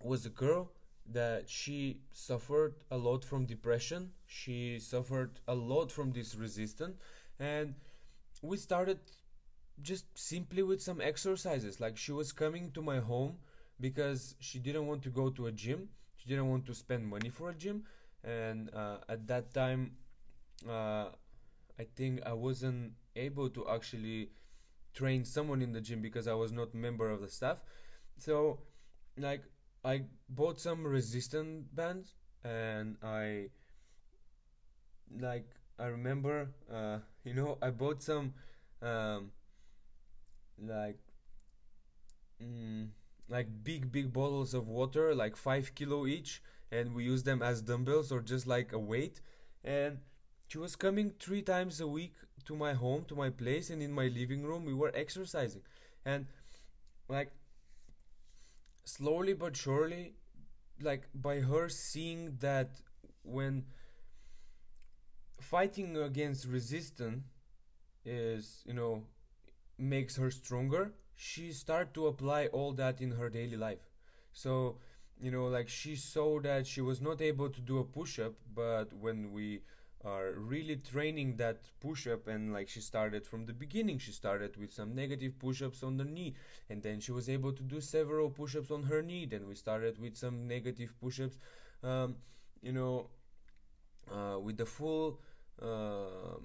[0.00, 0.72] was a girl
[1.06, 4.10] that she suffered a lot from depression.
[4.26, 6.96] She suffered a lot from this resistance.
[7.38, 7.74] And
[8.42, 8.98] we started
[9.82, 11.80] just simply with some exercises.
[11.80, 13.36] Like she was coming to my home
[13.80, 15.88] because she didn't want to go to a gym.
[16.16, 17.84] She didn't want to spend money for a gym,
[18.22, 19.92] and uh, at that time,
[20.68, 21.08] uh,
[21.78, 24.30] I think I wasn't able to actually
[24.94, 27.58] train someone in the gym because I was not member of the staff.
[28.18, 28.60] So
[29.18, 29.44] like
[29.84, 32.14] I bought some resistant bands
[32.44, 33.48] and I
[35.20, 35.46] like
[35.78, 38.34] I remember uh, you know I bought some
[38.82, 39.30] um,
[40.58, 40.98] like
[42.40, 42.88] mm,
[43.28, 47.62] like big big bottles of water like 5 kilo each and we use them as
[47.62, 49.20] dumbbells or just like a weight.
[49.62, 49.98] And
[50.48, 52.14] she was coming three times a week
[52.46, 55.62] to my home to my place and in my living room we were exercising.
[56.04, 56.26] And
[57.08, 57.32] like
[58.84, 60.14] slowly but surely
[60.80, 62.70] like by her seeing that
[63.22, 63.64] when
[65.40, 67.22] fighting against resistance
[68.04, 69.04] is you know
[69.78, 73.90] makes her stronger she started to apply all that in her daily life.
[74.32, 74.76] So
[75.20, 78.92] you know like she saw that she was not able to do a push-up but
[78.92, 79.60] when we
[80.04, 84.72] are really training that push-up and like she started from the beginning she started with
[84.72, 86.34] some negative push-ups on the knee
[86.68, 89.98] and then she was able to do several push-ups on her knee then we started
[89.98, 91.38] with some negative push-ups
[91.82, 92.16] um,
[92.60, 93.06] you know
[94.12, 95.18] uh, with the full
[95.62, 96.36] uh,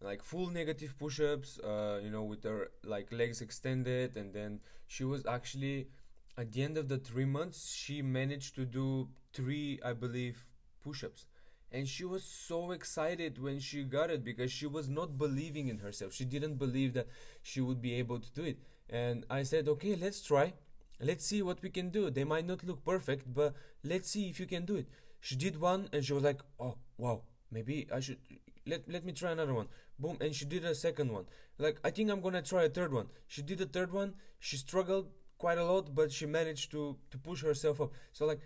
[0.00, 4.16] like full negative push-ups uh, you know with her like legs extended.
[4.16, 5.88] And then she was actually
[6.36, 10.44] at the end of the three months she managed to do three i believe
[10.82, 11.26] push-ups.
[11.72, 15.78] And she was so excited when she got it because she was not believing in
[15.78, 16.12] herself.
[16.12, 17.08] She didn't believe that
[17.42, 18.58] she would be able to do it.
[18.90, 20.52] And i said okay let's try.
[21.00, 22.10] Let's see what we can do.
[22.10, 24.88] They might not look perfect but let's see if you can do it.
[25.20, 27.22] She did one and she was like oh wow.
[27.50, 28.18] Maybe i should
[28.66, 29.68] let, let me try another one.
[29.98, 31.24] Boom and she did a second one.
[31.58, 33.08] Like i think i'm gonna try a third one.
[33.26, 34.14] She did a third one.
[34.38, 35.08] She struggled
[35.38, 37.92] quite a lot but she managed to to push herself up.
[38.12, 38.40] So like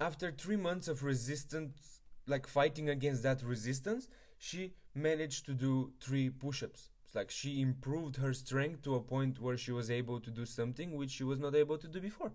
[0.00, 6.28] after three months of resistance like fighting against that resistance she managed to do three
[6.28, 6.90] push-ups.
[7.04, 10.44] It's like she improved her strength to a point where she was able to do
[10.44, 12.32] something which she was not able to do before.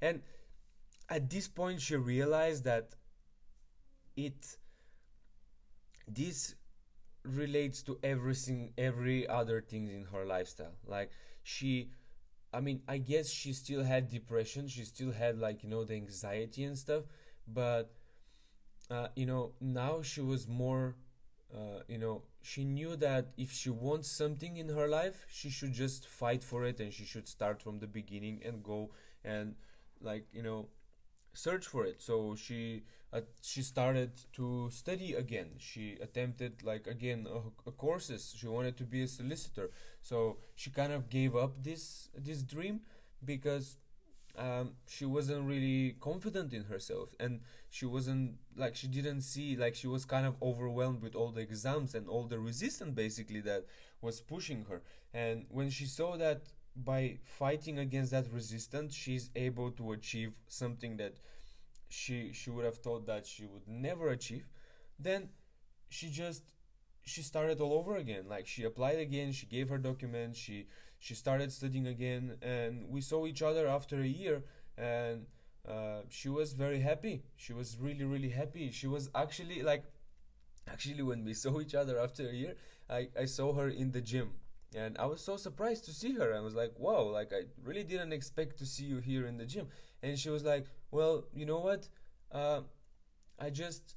[0.00, 0.22] And
[1.08, 2.94] at this point she realized that
[4.16, 4.56] it
[6.08, 6.54] this
[7.24, 10.74] relates to everything every other things in her lifestyle.
[10.86, 11.10] Like
[11.42, 11.90] she
[12.54, 15.94] i mean i guess she still had depression she still had like you know the
[15.94, 17.04] anxiety and stuff
[17.48, 17.90] but
[18.90, 20.96] uh, you know now she was more
[21.54, 25.72] uh, you know she knew that if she wants something in her life she should
[25.72, 28.90] just fight for it and she should start from the beginning and go
[29.24, 29.54] and
[30.00, 30.68] like you know
[31.34, 32.02] search for it.
[32.02, 35.50] So she uh, she started to study again.
[35.58, 37.26] She attempted like again
[37.66, 38.34] a courses.
[38.36, 39.70] She wanted to be a solicitor.
[40.00, 42.80] So she kind of gave up this this dream
[43.24, 43.76] because
[44.38, 47.10] um, she wasn't really confident in herself.
[47.20, 47.40] And
[47.70, 51.40] she wasn't like she didn't see like she was kind of overwhelmed with all the
[51.42, 53.66] exams and all the resistance basically that
[54.00, 54.82] was pushing her.
[55.12, 56.42] And when she saw that
[56.74, 61.16] by fighting against that resistance she's able to achieve something that
[61.92, 64.46] she she would have thought that she would never achieve
[64.98, 65.28] then
[65.88, 66.42] she just
[67.04, 68.24] she started all over again.
[68.28, 70.66] Like she applied again she gave her documents she
[70.98, 74.44] she started studying again and we saw each other after a year
[74.78, 75.26] and
[75.68, 77.24] uh, she was very happy.
[77.36, 78.70] She was really really happy.
[78.70, 79.84] She was actually like
[80.70, 82.54] actually when we saw each other after a year
[82.90, 84.30] i i saw her in the gym
[84.74, 86.34] and i was so surprised to see her.
[86.34, 89.46] I was like wow like i really didn't expect to see you here in the
[89.46, 89.68] gym.
[90.02, 91.88] And she was like well you know what?
[92.32, 92.62] Uh,
[93.40, 93.96] i just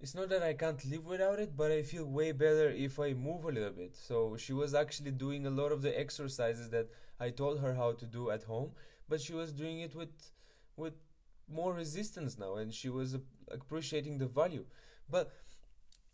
[0.00, 3.12] it's not that i can't live without it but i feel way better if i
[3.14, 3.96] move a little bit.
[3.96, 6.88] So she was actually doing a lot of the exercises that
[7.20, 8.72] i told her how to do at home
[9.08, 10.14] but she was doing it with
[10.76, 10.94] with
[11.48, 13.16] more resistance now and she was
[13.50, 14.64] appreciating the value.
[15.10, 15.32] But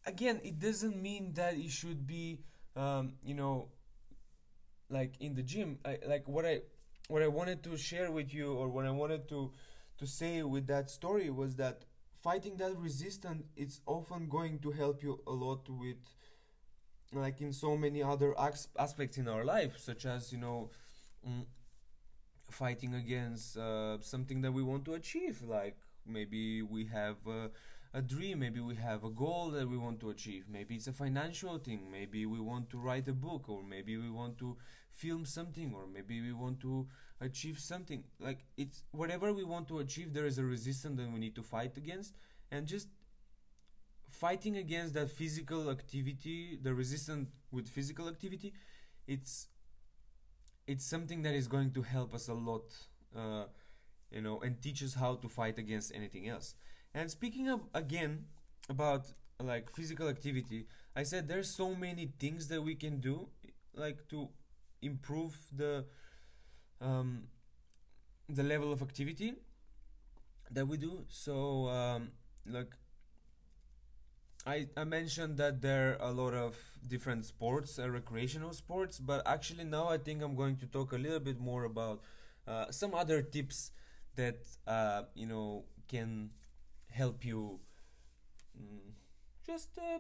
[0.07, 2.41] again it doesn't mean that it should be
[2.76, 3.68] um, you know
[4.91, 5.78] like in the gym.
[5.85, 6.61] I, like what i
[7.09, 9.53] what i wanted to share with you or what i wanted to
[10.03, 15.01] to say with that story was that fighting that resistance it's often going to help
[15.01, 15.97] you a lot with
[17.13, 20.71] like in so many other as- aspects in our life such as you know
[21.27, 21.45] mm,
[22.51, 25.77] fighting against uh, something that we want to achieve like
[26.07, 27.17] maybe we have
[27.95, 30.45] a dream maybe we have a goal that we want to achieve.
[30.49, 34.11] Maybe it's a financial thing maybe we want to write a book or maybe we
[34.11, 34.57] want to
[34.91, 36.87] film something or maybe we want to
[37.21, 38.05] achieve something.
[38.19, 41.43] Like it's whatever we want to achieve there is a resistance that we need to
[41.43, 42.15] fight against.
[42.51, 42.89] And just
[44.09, 48.53] fighting against that physical activity the resistance with physical activity
[49.07, 49.49] it's
[50.67, 52.63] it's something that is going to help us a lot
[53.17, 53.45] uh,
[54.13, 56.55] you know and teach us how to fight against anything else
[56.95, 58.25] and speaking of again
[58.69, 59.07] about
[59.41, 63.29] like physical activity I said there's so many things that we can do,
[63.75, 64.29] like to
[64.83, 65.87] improve the
[66.81, 67.25] um,
[68.29, 69.35] the level of activity
[70.51, 71.05] that we do.
[71.09, 72.11] So, um,
[72.47, 72.73] like
[74.47, 76.57] I, I mentioned that there are a lot of
[76.89, 80.97] different sports, uh, recreational sports, but actually now I think I'm going to talk a
[80.99, 82.01] little bit more about
[82.47, 83.71] uh, some other tips
[84.17, 86.31] that uh, you know can
[86.91, 87.61] help you
[88.59, 88.93] mm,
[89.47, 89.99] just uh,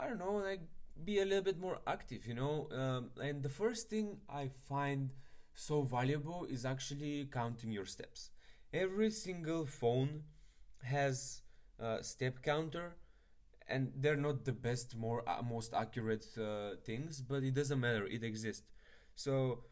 [0.00, 0.60] I don't know like
[1.04, 2.68] be a little bit more active, you know.
[2.72, 5.10] Um, and the first thing I find
[5.54, 8.30] so valuable is actually counting your steps.
[8.72, 10.24] Every single phone
[10.82, 11.42] has
[11.78, 12.96] a step counter
[13.68, 18.06] and they're not the best more uh, most accurate uh, things but it doesn't matter
[18.06, 18.64] it exists
[19.14, 19.64] so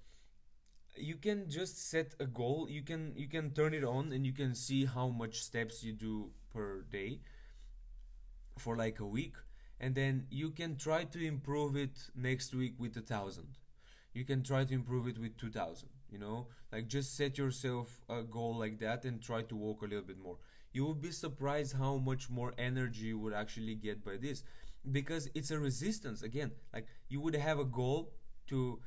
[1.00, 2.68] you can just set a goal.
[2.70, 5.92] You can you can turn it on and you can see how much steps you
[5.92, 7.20] do per day
[8.58, 9.34] for like a week.
[9.78, 13.58] And then you can try to improve it next week with a thousand.
[14.12, 16.48] You can try to improve it with 2000 you know?
[16.72, 20.18] Like just set yourself a goal like that and try to walk a little bit
[20.18, 20.36] more.
[20.72, 24.42] You will be surprised how much more energy you would actually get by this.
[24.90, 26.22] Because it's a resistance.
[26.22, 28.12] Again like you would have a goal
[28.48, 28.80] to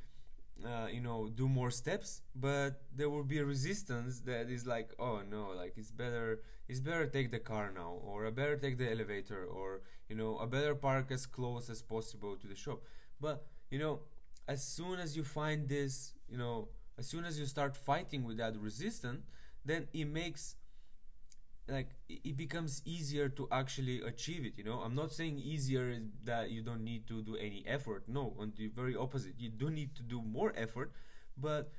[0.66, 4.91] uh, you know do more steps but there will be a resistance that is like
[4.99, 8.78] oh no like it's better it's better take the car now or I better take
[8.78, 12.82] the elevator or you know a better park as close as possible to the shop.
[13.20, 14.01] But you know
[14.47, 18.38] as soon as you find this you know as soon as you start fighting with
[18.38, 19.26] that resistance
[19.66, 20.56] then it makes
[21.68, 24.80] like it becomes easier to actually achieve it you know?
[24.80, 28.03] I'm not saying easier that you don't need to do any effort.
[28.07, 29.34] No on the very opposite.
[29.38, 30.91] You do need to do more effort
[31.38, 31.72] but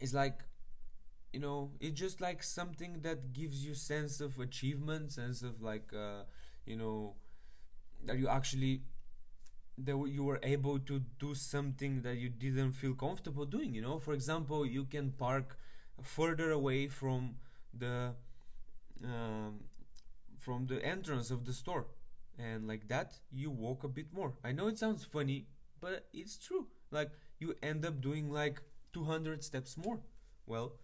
[0.00, 0.40] it's like
[1.32, 5.92] you know it's just like something that gives you sense of achievement sense of like
[5.94, 6.22] uh,
[6.66, 7.14] you know
[8.04, 8.82] that you actually
[9.78, 13.98] that you were able to do something that you didn't feel comfortable doing you know?
[13.98, 15.58] For example you can park
[16.02, 17.36] further away from
[17.78, 18.14] the
[19.04, 19.60] um,
[20.38, 21.86] from the entrance of the store.
[22.38, 24.34] And like that you walk a bit more.
[24.44, 25.46] I know it sounds funny
[25.80, 26.66] but it's true.
[26.90, 27.10] Like
[27.40, 28.62] you end up doing like
[28.92, 30.00] 200 steps more.
[30.46, 30.74] Well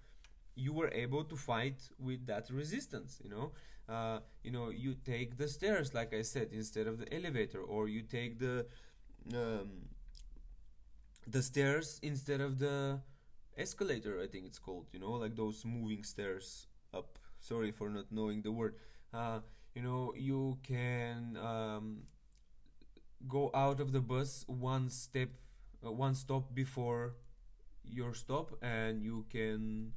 [0.57, 3.53] you were able to fight with that resistance you know?
[3.89, 7.89] Uh, you know you take the stairs like i said instead of the elevator or
[7.89, 8.67] you take the
[9.35, 9.71] um,
[11.27, 13.01] the stairs instead of the
[13.57, 15.13] escalator i think it's called you know?
[15.13, 17.19] Like those moving stairs up.
[17.41, 18.77] Sorry for not knowing the word.
[19.13, 19.41] Uh,
[19.75, 22.03] you know you can um,
[23.29, 25.29] go out of the bus one step
[25.85, 27.15] uh, one stop before
[27.85, 29.93] your stop and you can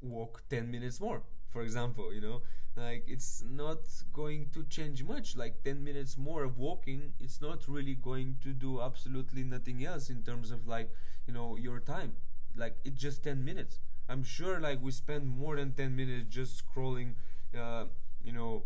[0.00, 2.42] walk 10 minutes more for example you know?
[2.76, 3.80] Like it's not
[4.12, 5.36] going to change much.
[5.36, 10.10] Like 10 minutes more of walking it's not really going to do absolutely nothing else
[10.10, 10.90] in terms of like
[11.26, 12.12] you know your time.
[12.56, 13.78] Like it's just 10 minutes
[14.08, 17.14] I'm sure like we spend more than 10 minutes just scrolling,
[17.58, 17.86] uh,
[18.22, 18.64] you know,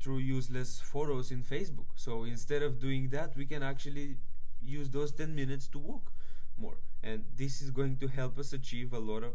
[0.00, 1.86] through useless photos in Facebook.
[1.94, 4.16] So instead of doing that, we can actually
[4.60, 6.12] use those 10 minutes to walk
[6.58, 6.78] more.
[7.02, 9.32] And this is going to help us achieve a lot of,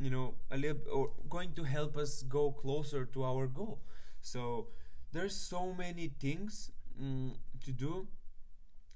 [0.00, 3.80] you know, a little, or going to help us go closer to our goal.
[4.20, 4.68] So
[5.12, 6.70] there's so many things
[7.00, 7.34] mm,
[7.64, 8.08] to do.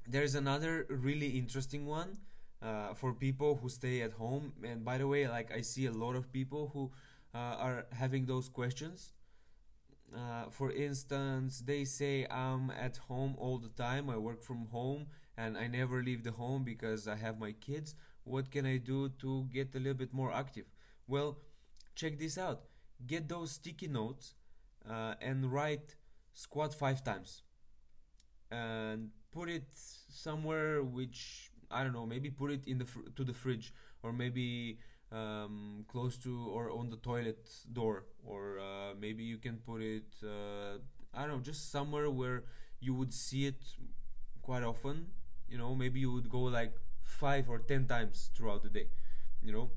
[0.08, 2.18] There's another really interesting one
[2.62, 4.52] uh, for people who stay at home.
[4.64, 6.90] And by the way, like I see a lot of people who
[7.34, 9.12] uh, are having those questions.
[10.14, 14.08] Uh, for instance, they say I'm at home all the time.
[14.08, 17.94] I work from home and I never leave the home because I have my kids.
[18.24, 20.66] What can I do to get a little bit more active?
[21.06, 21.38] Well,
[21.94, 22.62] check this out.
[23.06, 24.34] Get those sticky notes
[24.88, 25.96] uh, and write
[26.32, 27.42] squat five times
[28.50, 29.64] and put it
[30.08, 34.12] somewhere which I don't know, maybe put it in the fr- to the fridge or
[34.12, 34.78] maybe
[35.12, 40.04] um, close to or on the toilet door or uh, maybe you can put it
[40.22, 40.78] uh,
[41.14, 42.44] I don't know, just somewhere where
[42.80, 43.62] you would see it
[44.42, 45.06] quite often.
[45.48, 48.88] You know, maybe you would go like five or ten times throughout the day.
[49.42, 49.70] You know,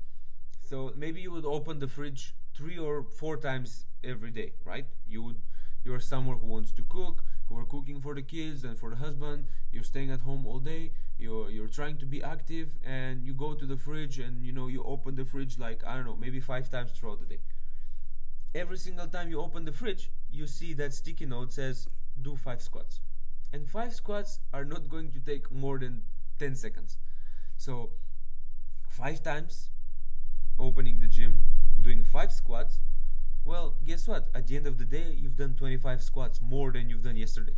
[0.62, 4.86] so maybe you would open the fridge three or four times every day, right?
[5.06, 5.40] You would
[5.84, 8.96] you're someone who wants to cook who are cooking for the kids and for the
[8.96, 13.34] husband you're staying at home all day you're you're trying to be active and you
[13.34, 16.16] go to the fridge and you know you open the fridge like i don't know
[16.16, 17.40] maybe five times throughout the day
[18.54, 21.88] every single time you open the fridge you see that sticky note says
[22.20, 23.00] do five squats
[23.52, 26.02] and five squats are not going to take more than
[26.38, 26.96] 10 seconds
[27.56, 27.90] so
[28.88, 29.70] five times
[30.58, 31.42] opening the gym
[31.80, 32.80] doing five squats
[33.44, 34.28] well, guess what?
[34.34, 37.56] At the end of the day, you've done 25 squats more than you've done yesterday.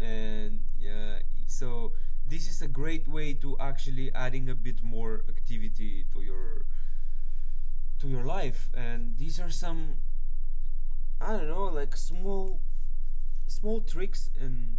[0.00, 1.92] and uh, so
[2.26, 6.64] this is a great way to actually adding a bit more activity to your
[8.00, 8.70] to your life.
[8.74, 9.96] And these are some
[11.20, 12.60] i don't know like small
[13.46, 14.78] small tricks and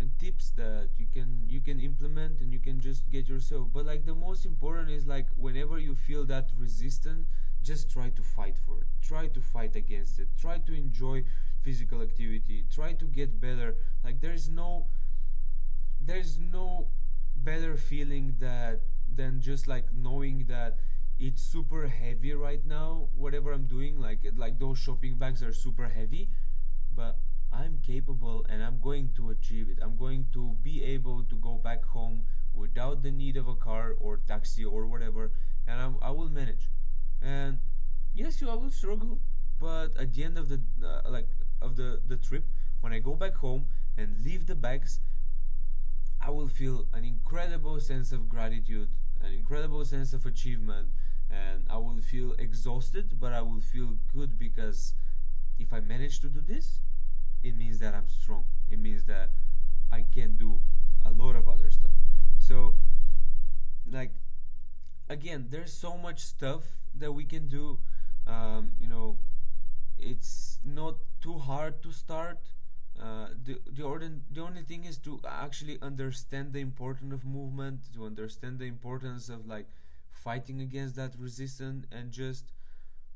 [0.00, 3.68] and tips that you can you can implement and you can just get yourself.
[3.72, 7.28] But like the most important is like whenever you feel that resistance
[7.62, 8.86] just try to fight for it.
[9.02, 10.28] Try to fight against it.
[10.40, 11.24] Try to enjoy
[11.60, 12.64] physical activity.
[12.72, 13.76] Try to get better.
[14.02, 14.86] Like there's no
[16.00, 16.88] there's no
[17.36, 18.80] better feeling that
[19.14, 20.78] than just like knowing that
[21.18, 25.88] it's super heavy right now whatever i'm doing like like those shopping bags are super
[25.88, 26.28] heavy
[26.94, 27.18] but
[27.52, 29.78] i'm capable and i'm going to achieve it.
[29.82, 32.22] I'm going to be able to go back home
[32.54, 35.32] without the need of a car or taxi or whatever
[35.66, 36.68] and I'm, i will manage.
[37.22, 37.58] And
[38.14, 39.20] yes you i will struggle
[39.58, 41.28] but at the end of the uh, like
[41.62, 42.44] of the the trip
[42.80, 44.98] when i go back home and leave the bags
[46.20, 48.88] i will feel an incredible sense of gratitude
[49.22, 50.88] an incredible sense of achievement
[51.30, 54.94] and I will feel exhausted, but I will feel good because
[55.58, 56.80] if I manage to do this,
[57.42, 58.44] it means that I'm strong.
[58.70, 59.30] It means that
[59.92, 60.60] I can do
[61.04, 61.90] a lot of other stuff.
[62.38, 62.74] So,
[63.88, 64.14] like,
[65.08, 66.62] again, there's so much stuff
[66.94, 67.78] that we can do.
[68.26, 69.18] Um, you know,
[69.98, 72.38] it's not too hard to start.
[73.00, 77.80] Uh, the the, orden- the only thing is to actually understand the importance of movement,
[77.94, 79.68] to understand the importance of like
[80.10, 82.52] fighting against that resistance and just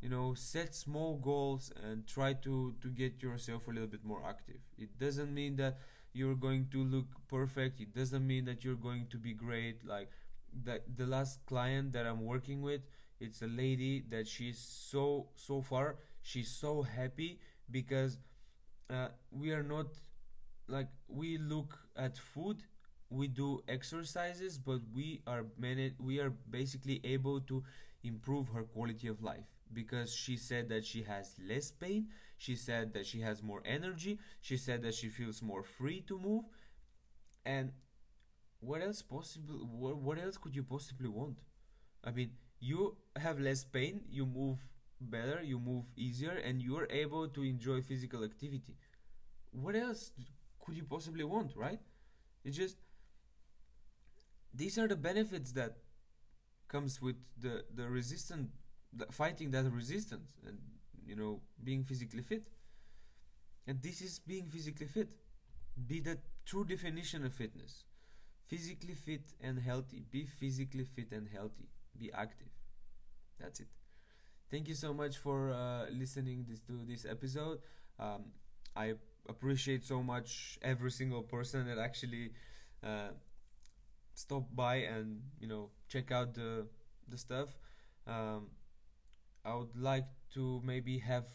[0.01, 4.23] you know set small goals and try to to get yourself a little bit more
[4.27, 4.61] active.
[4.79, 5.79] It doesn't mean that
[6.13, 7.81] you're going to look perfect.
[7.81, 9.85] It doesn't mean that you're going to be great.
[9.87, 10.11] Like
[10.65, 12.81] that the last client that i'm working with
[13.21, 18.19] it's a lady that she's so so far she's so happy because
[18.91, 19.87] uh, we are not
[20.69, 22.63] like we look at food
[23.11, 27.63] we do exercises but we are managed we are basically able to
[28.03, 29.45] improve her quality of life.
[29.73, 32.09] Because she said that she has less pain
[32.39, 36.19] she said that she has more energy she said that she feels more free to
[36.19, 36.45] move
[37.45, 37.73] and
[38.61, 41.39] what else possible what, what else could you possibly want?
[42.05, 44.59] I mean you have less pain you move
[45.11, 48.77] better you move easier and you're able to enjoy physical activity.
[49.53, 50.13] What else
[50.65, 51.81] could you possibly want right?
[52.45, 52.77] It's just
[54.53, 55.77] these are the benefits that
[56.69, 58.51] comes with the the resistance
[58.93, 60.59] the fighting that resistance and
[61.07, 62.45] you know being physically fit.
[63.67, 65.09] And this is being physically fit.
[65.87, 67.85] Be the true definition of fitness.
[68.47, 70.03] Physically fit and healthy.
[70.11, 71.69] Be physically fit and healthy.
[71.99, 72.53] Be active.
[73.41, 73.69] That's it
[74.55, 77.59] thank you so much for uh, listening this to this episode.
[77.99, 78.31] Um,
[78.77, 78.95] i
[79.29, 82.31] appreciate so much every single person that actually
[82.83, 83.11] uh,
[84.55, 86.67] by and you know check out the
[87.09, 87.49] the stuff.
[88.07, 88.51] Um,
[89.45, 91.27] i would like to maybe have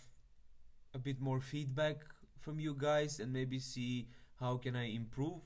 [0.94, 1.98] a bit more feedback
[2.40, 4.08] from you guys and maybe see
[4.40, 5.42] how can i improve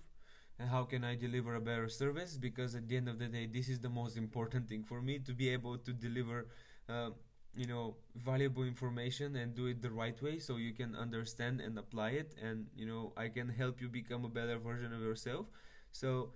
[0.59, 3.45] and how can i deliver a better service because at the end of the day
[3.45, 6.47] this is the most important thing for me to be able to deliver
[6.89, 7.09] uh,
[7.56, 11.78] you know valuable information and do it the right way so you can understand and
[11.78, 15.45] apply it and you know i can help you become a better version of yourself
[15.91, 16.30] so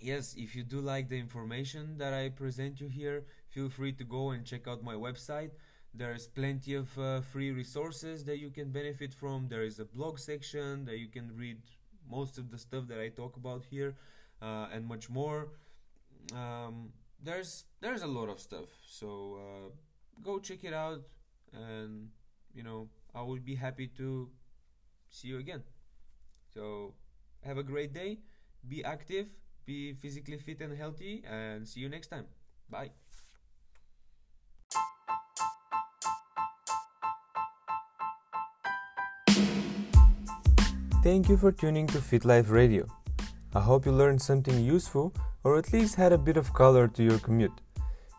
[0.00, 4.04] yes, if you do like the information that I present you here, feel free to
[4.04, 5.50] go and check out my website.
[5.94, 9.48] There's plenty of uh, free resources that you can benefit from.
[9.48, 11.58] There is a blog section that you can read
[12.10, 13.94] most of the stuff that I talk about here
[14.42, 15.48] uh, and much more.
[16.32, 16.90] Um,
[17.24, 19.68] there's there's a lot of stuff, so uh,
[20.22, 21.00] go check it out,
[21.52, 22.10] and
[22.54, 24.28] you know I will be happy to
[25.10, 25.62] see you again.
[26.52, 26.94] So
[27.42, 28.18] have a great day,
[28.68, 29.26] be active
[29.66, 32.26] be physically fit and healthy, and see you next time.
[32.68, 32.90] Bye.
[41.02, 42.86] Thank you for tuning to Fit Life Radio.
[43.54, 47.02] I hope you learned something useful or at least had a bit of color to
[47.02, 47.60] your commute.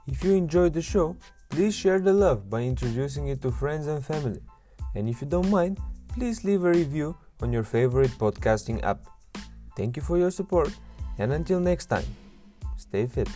[0.07, 1.17] If you enjoyed the show,
[1.49, 4.41] please share the love by introducing it to friends and family.
[4.95, 9.05] And if you don't mind, please leave a review on your favorite podcasting app.
[9.75, 10.71] Thank you for your support
[11.17, 12.05] and until next time,
[12.77, 13.29] stay fit.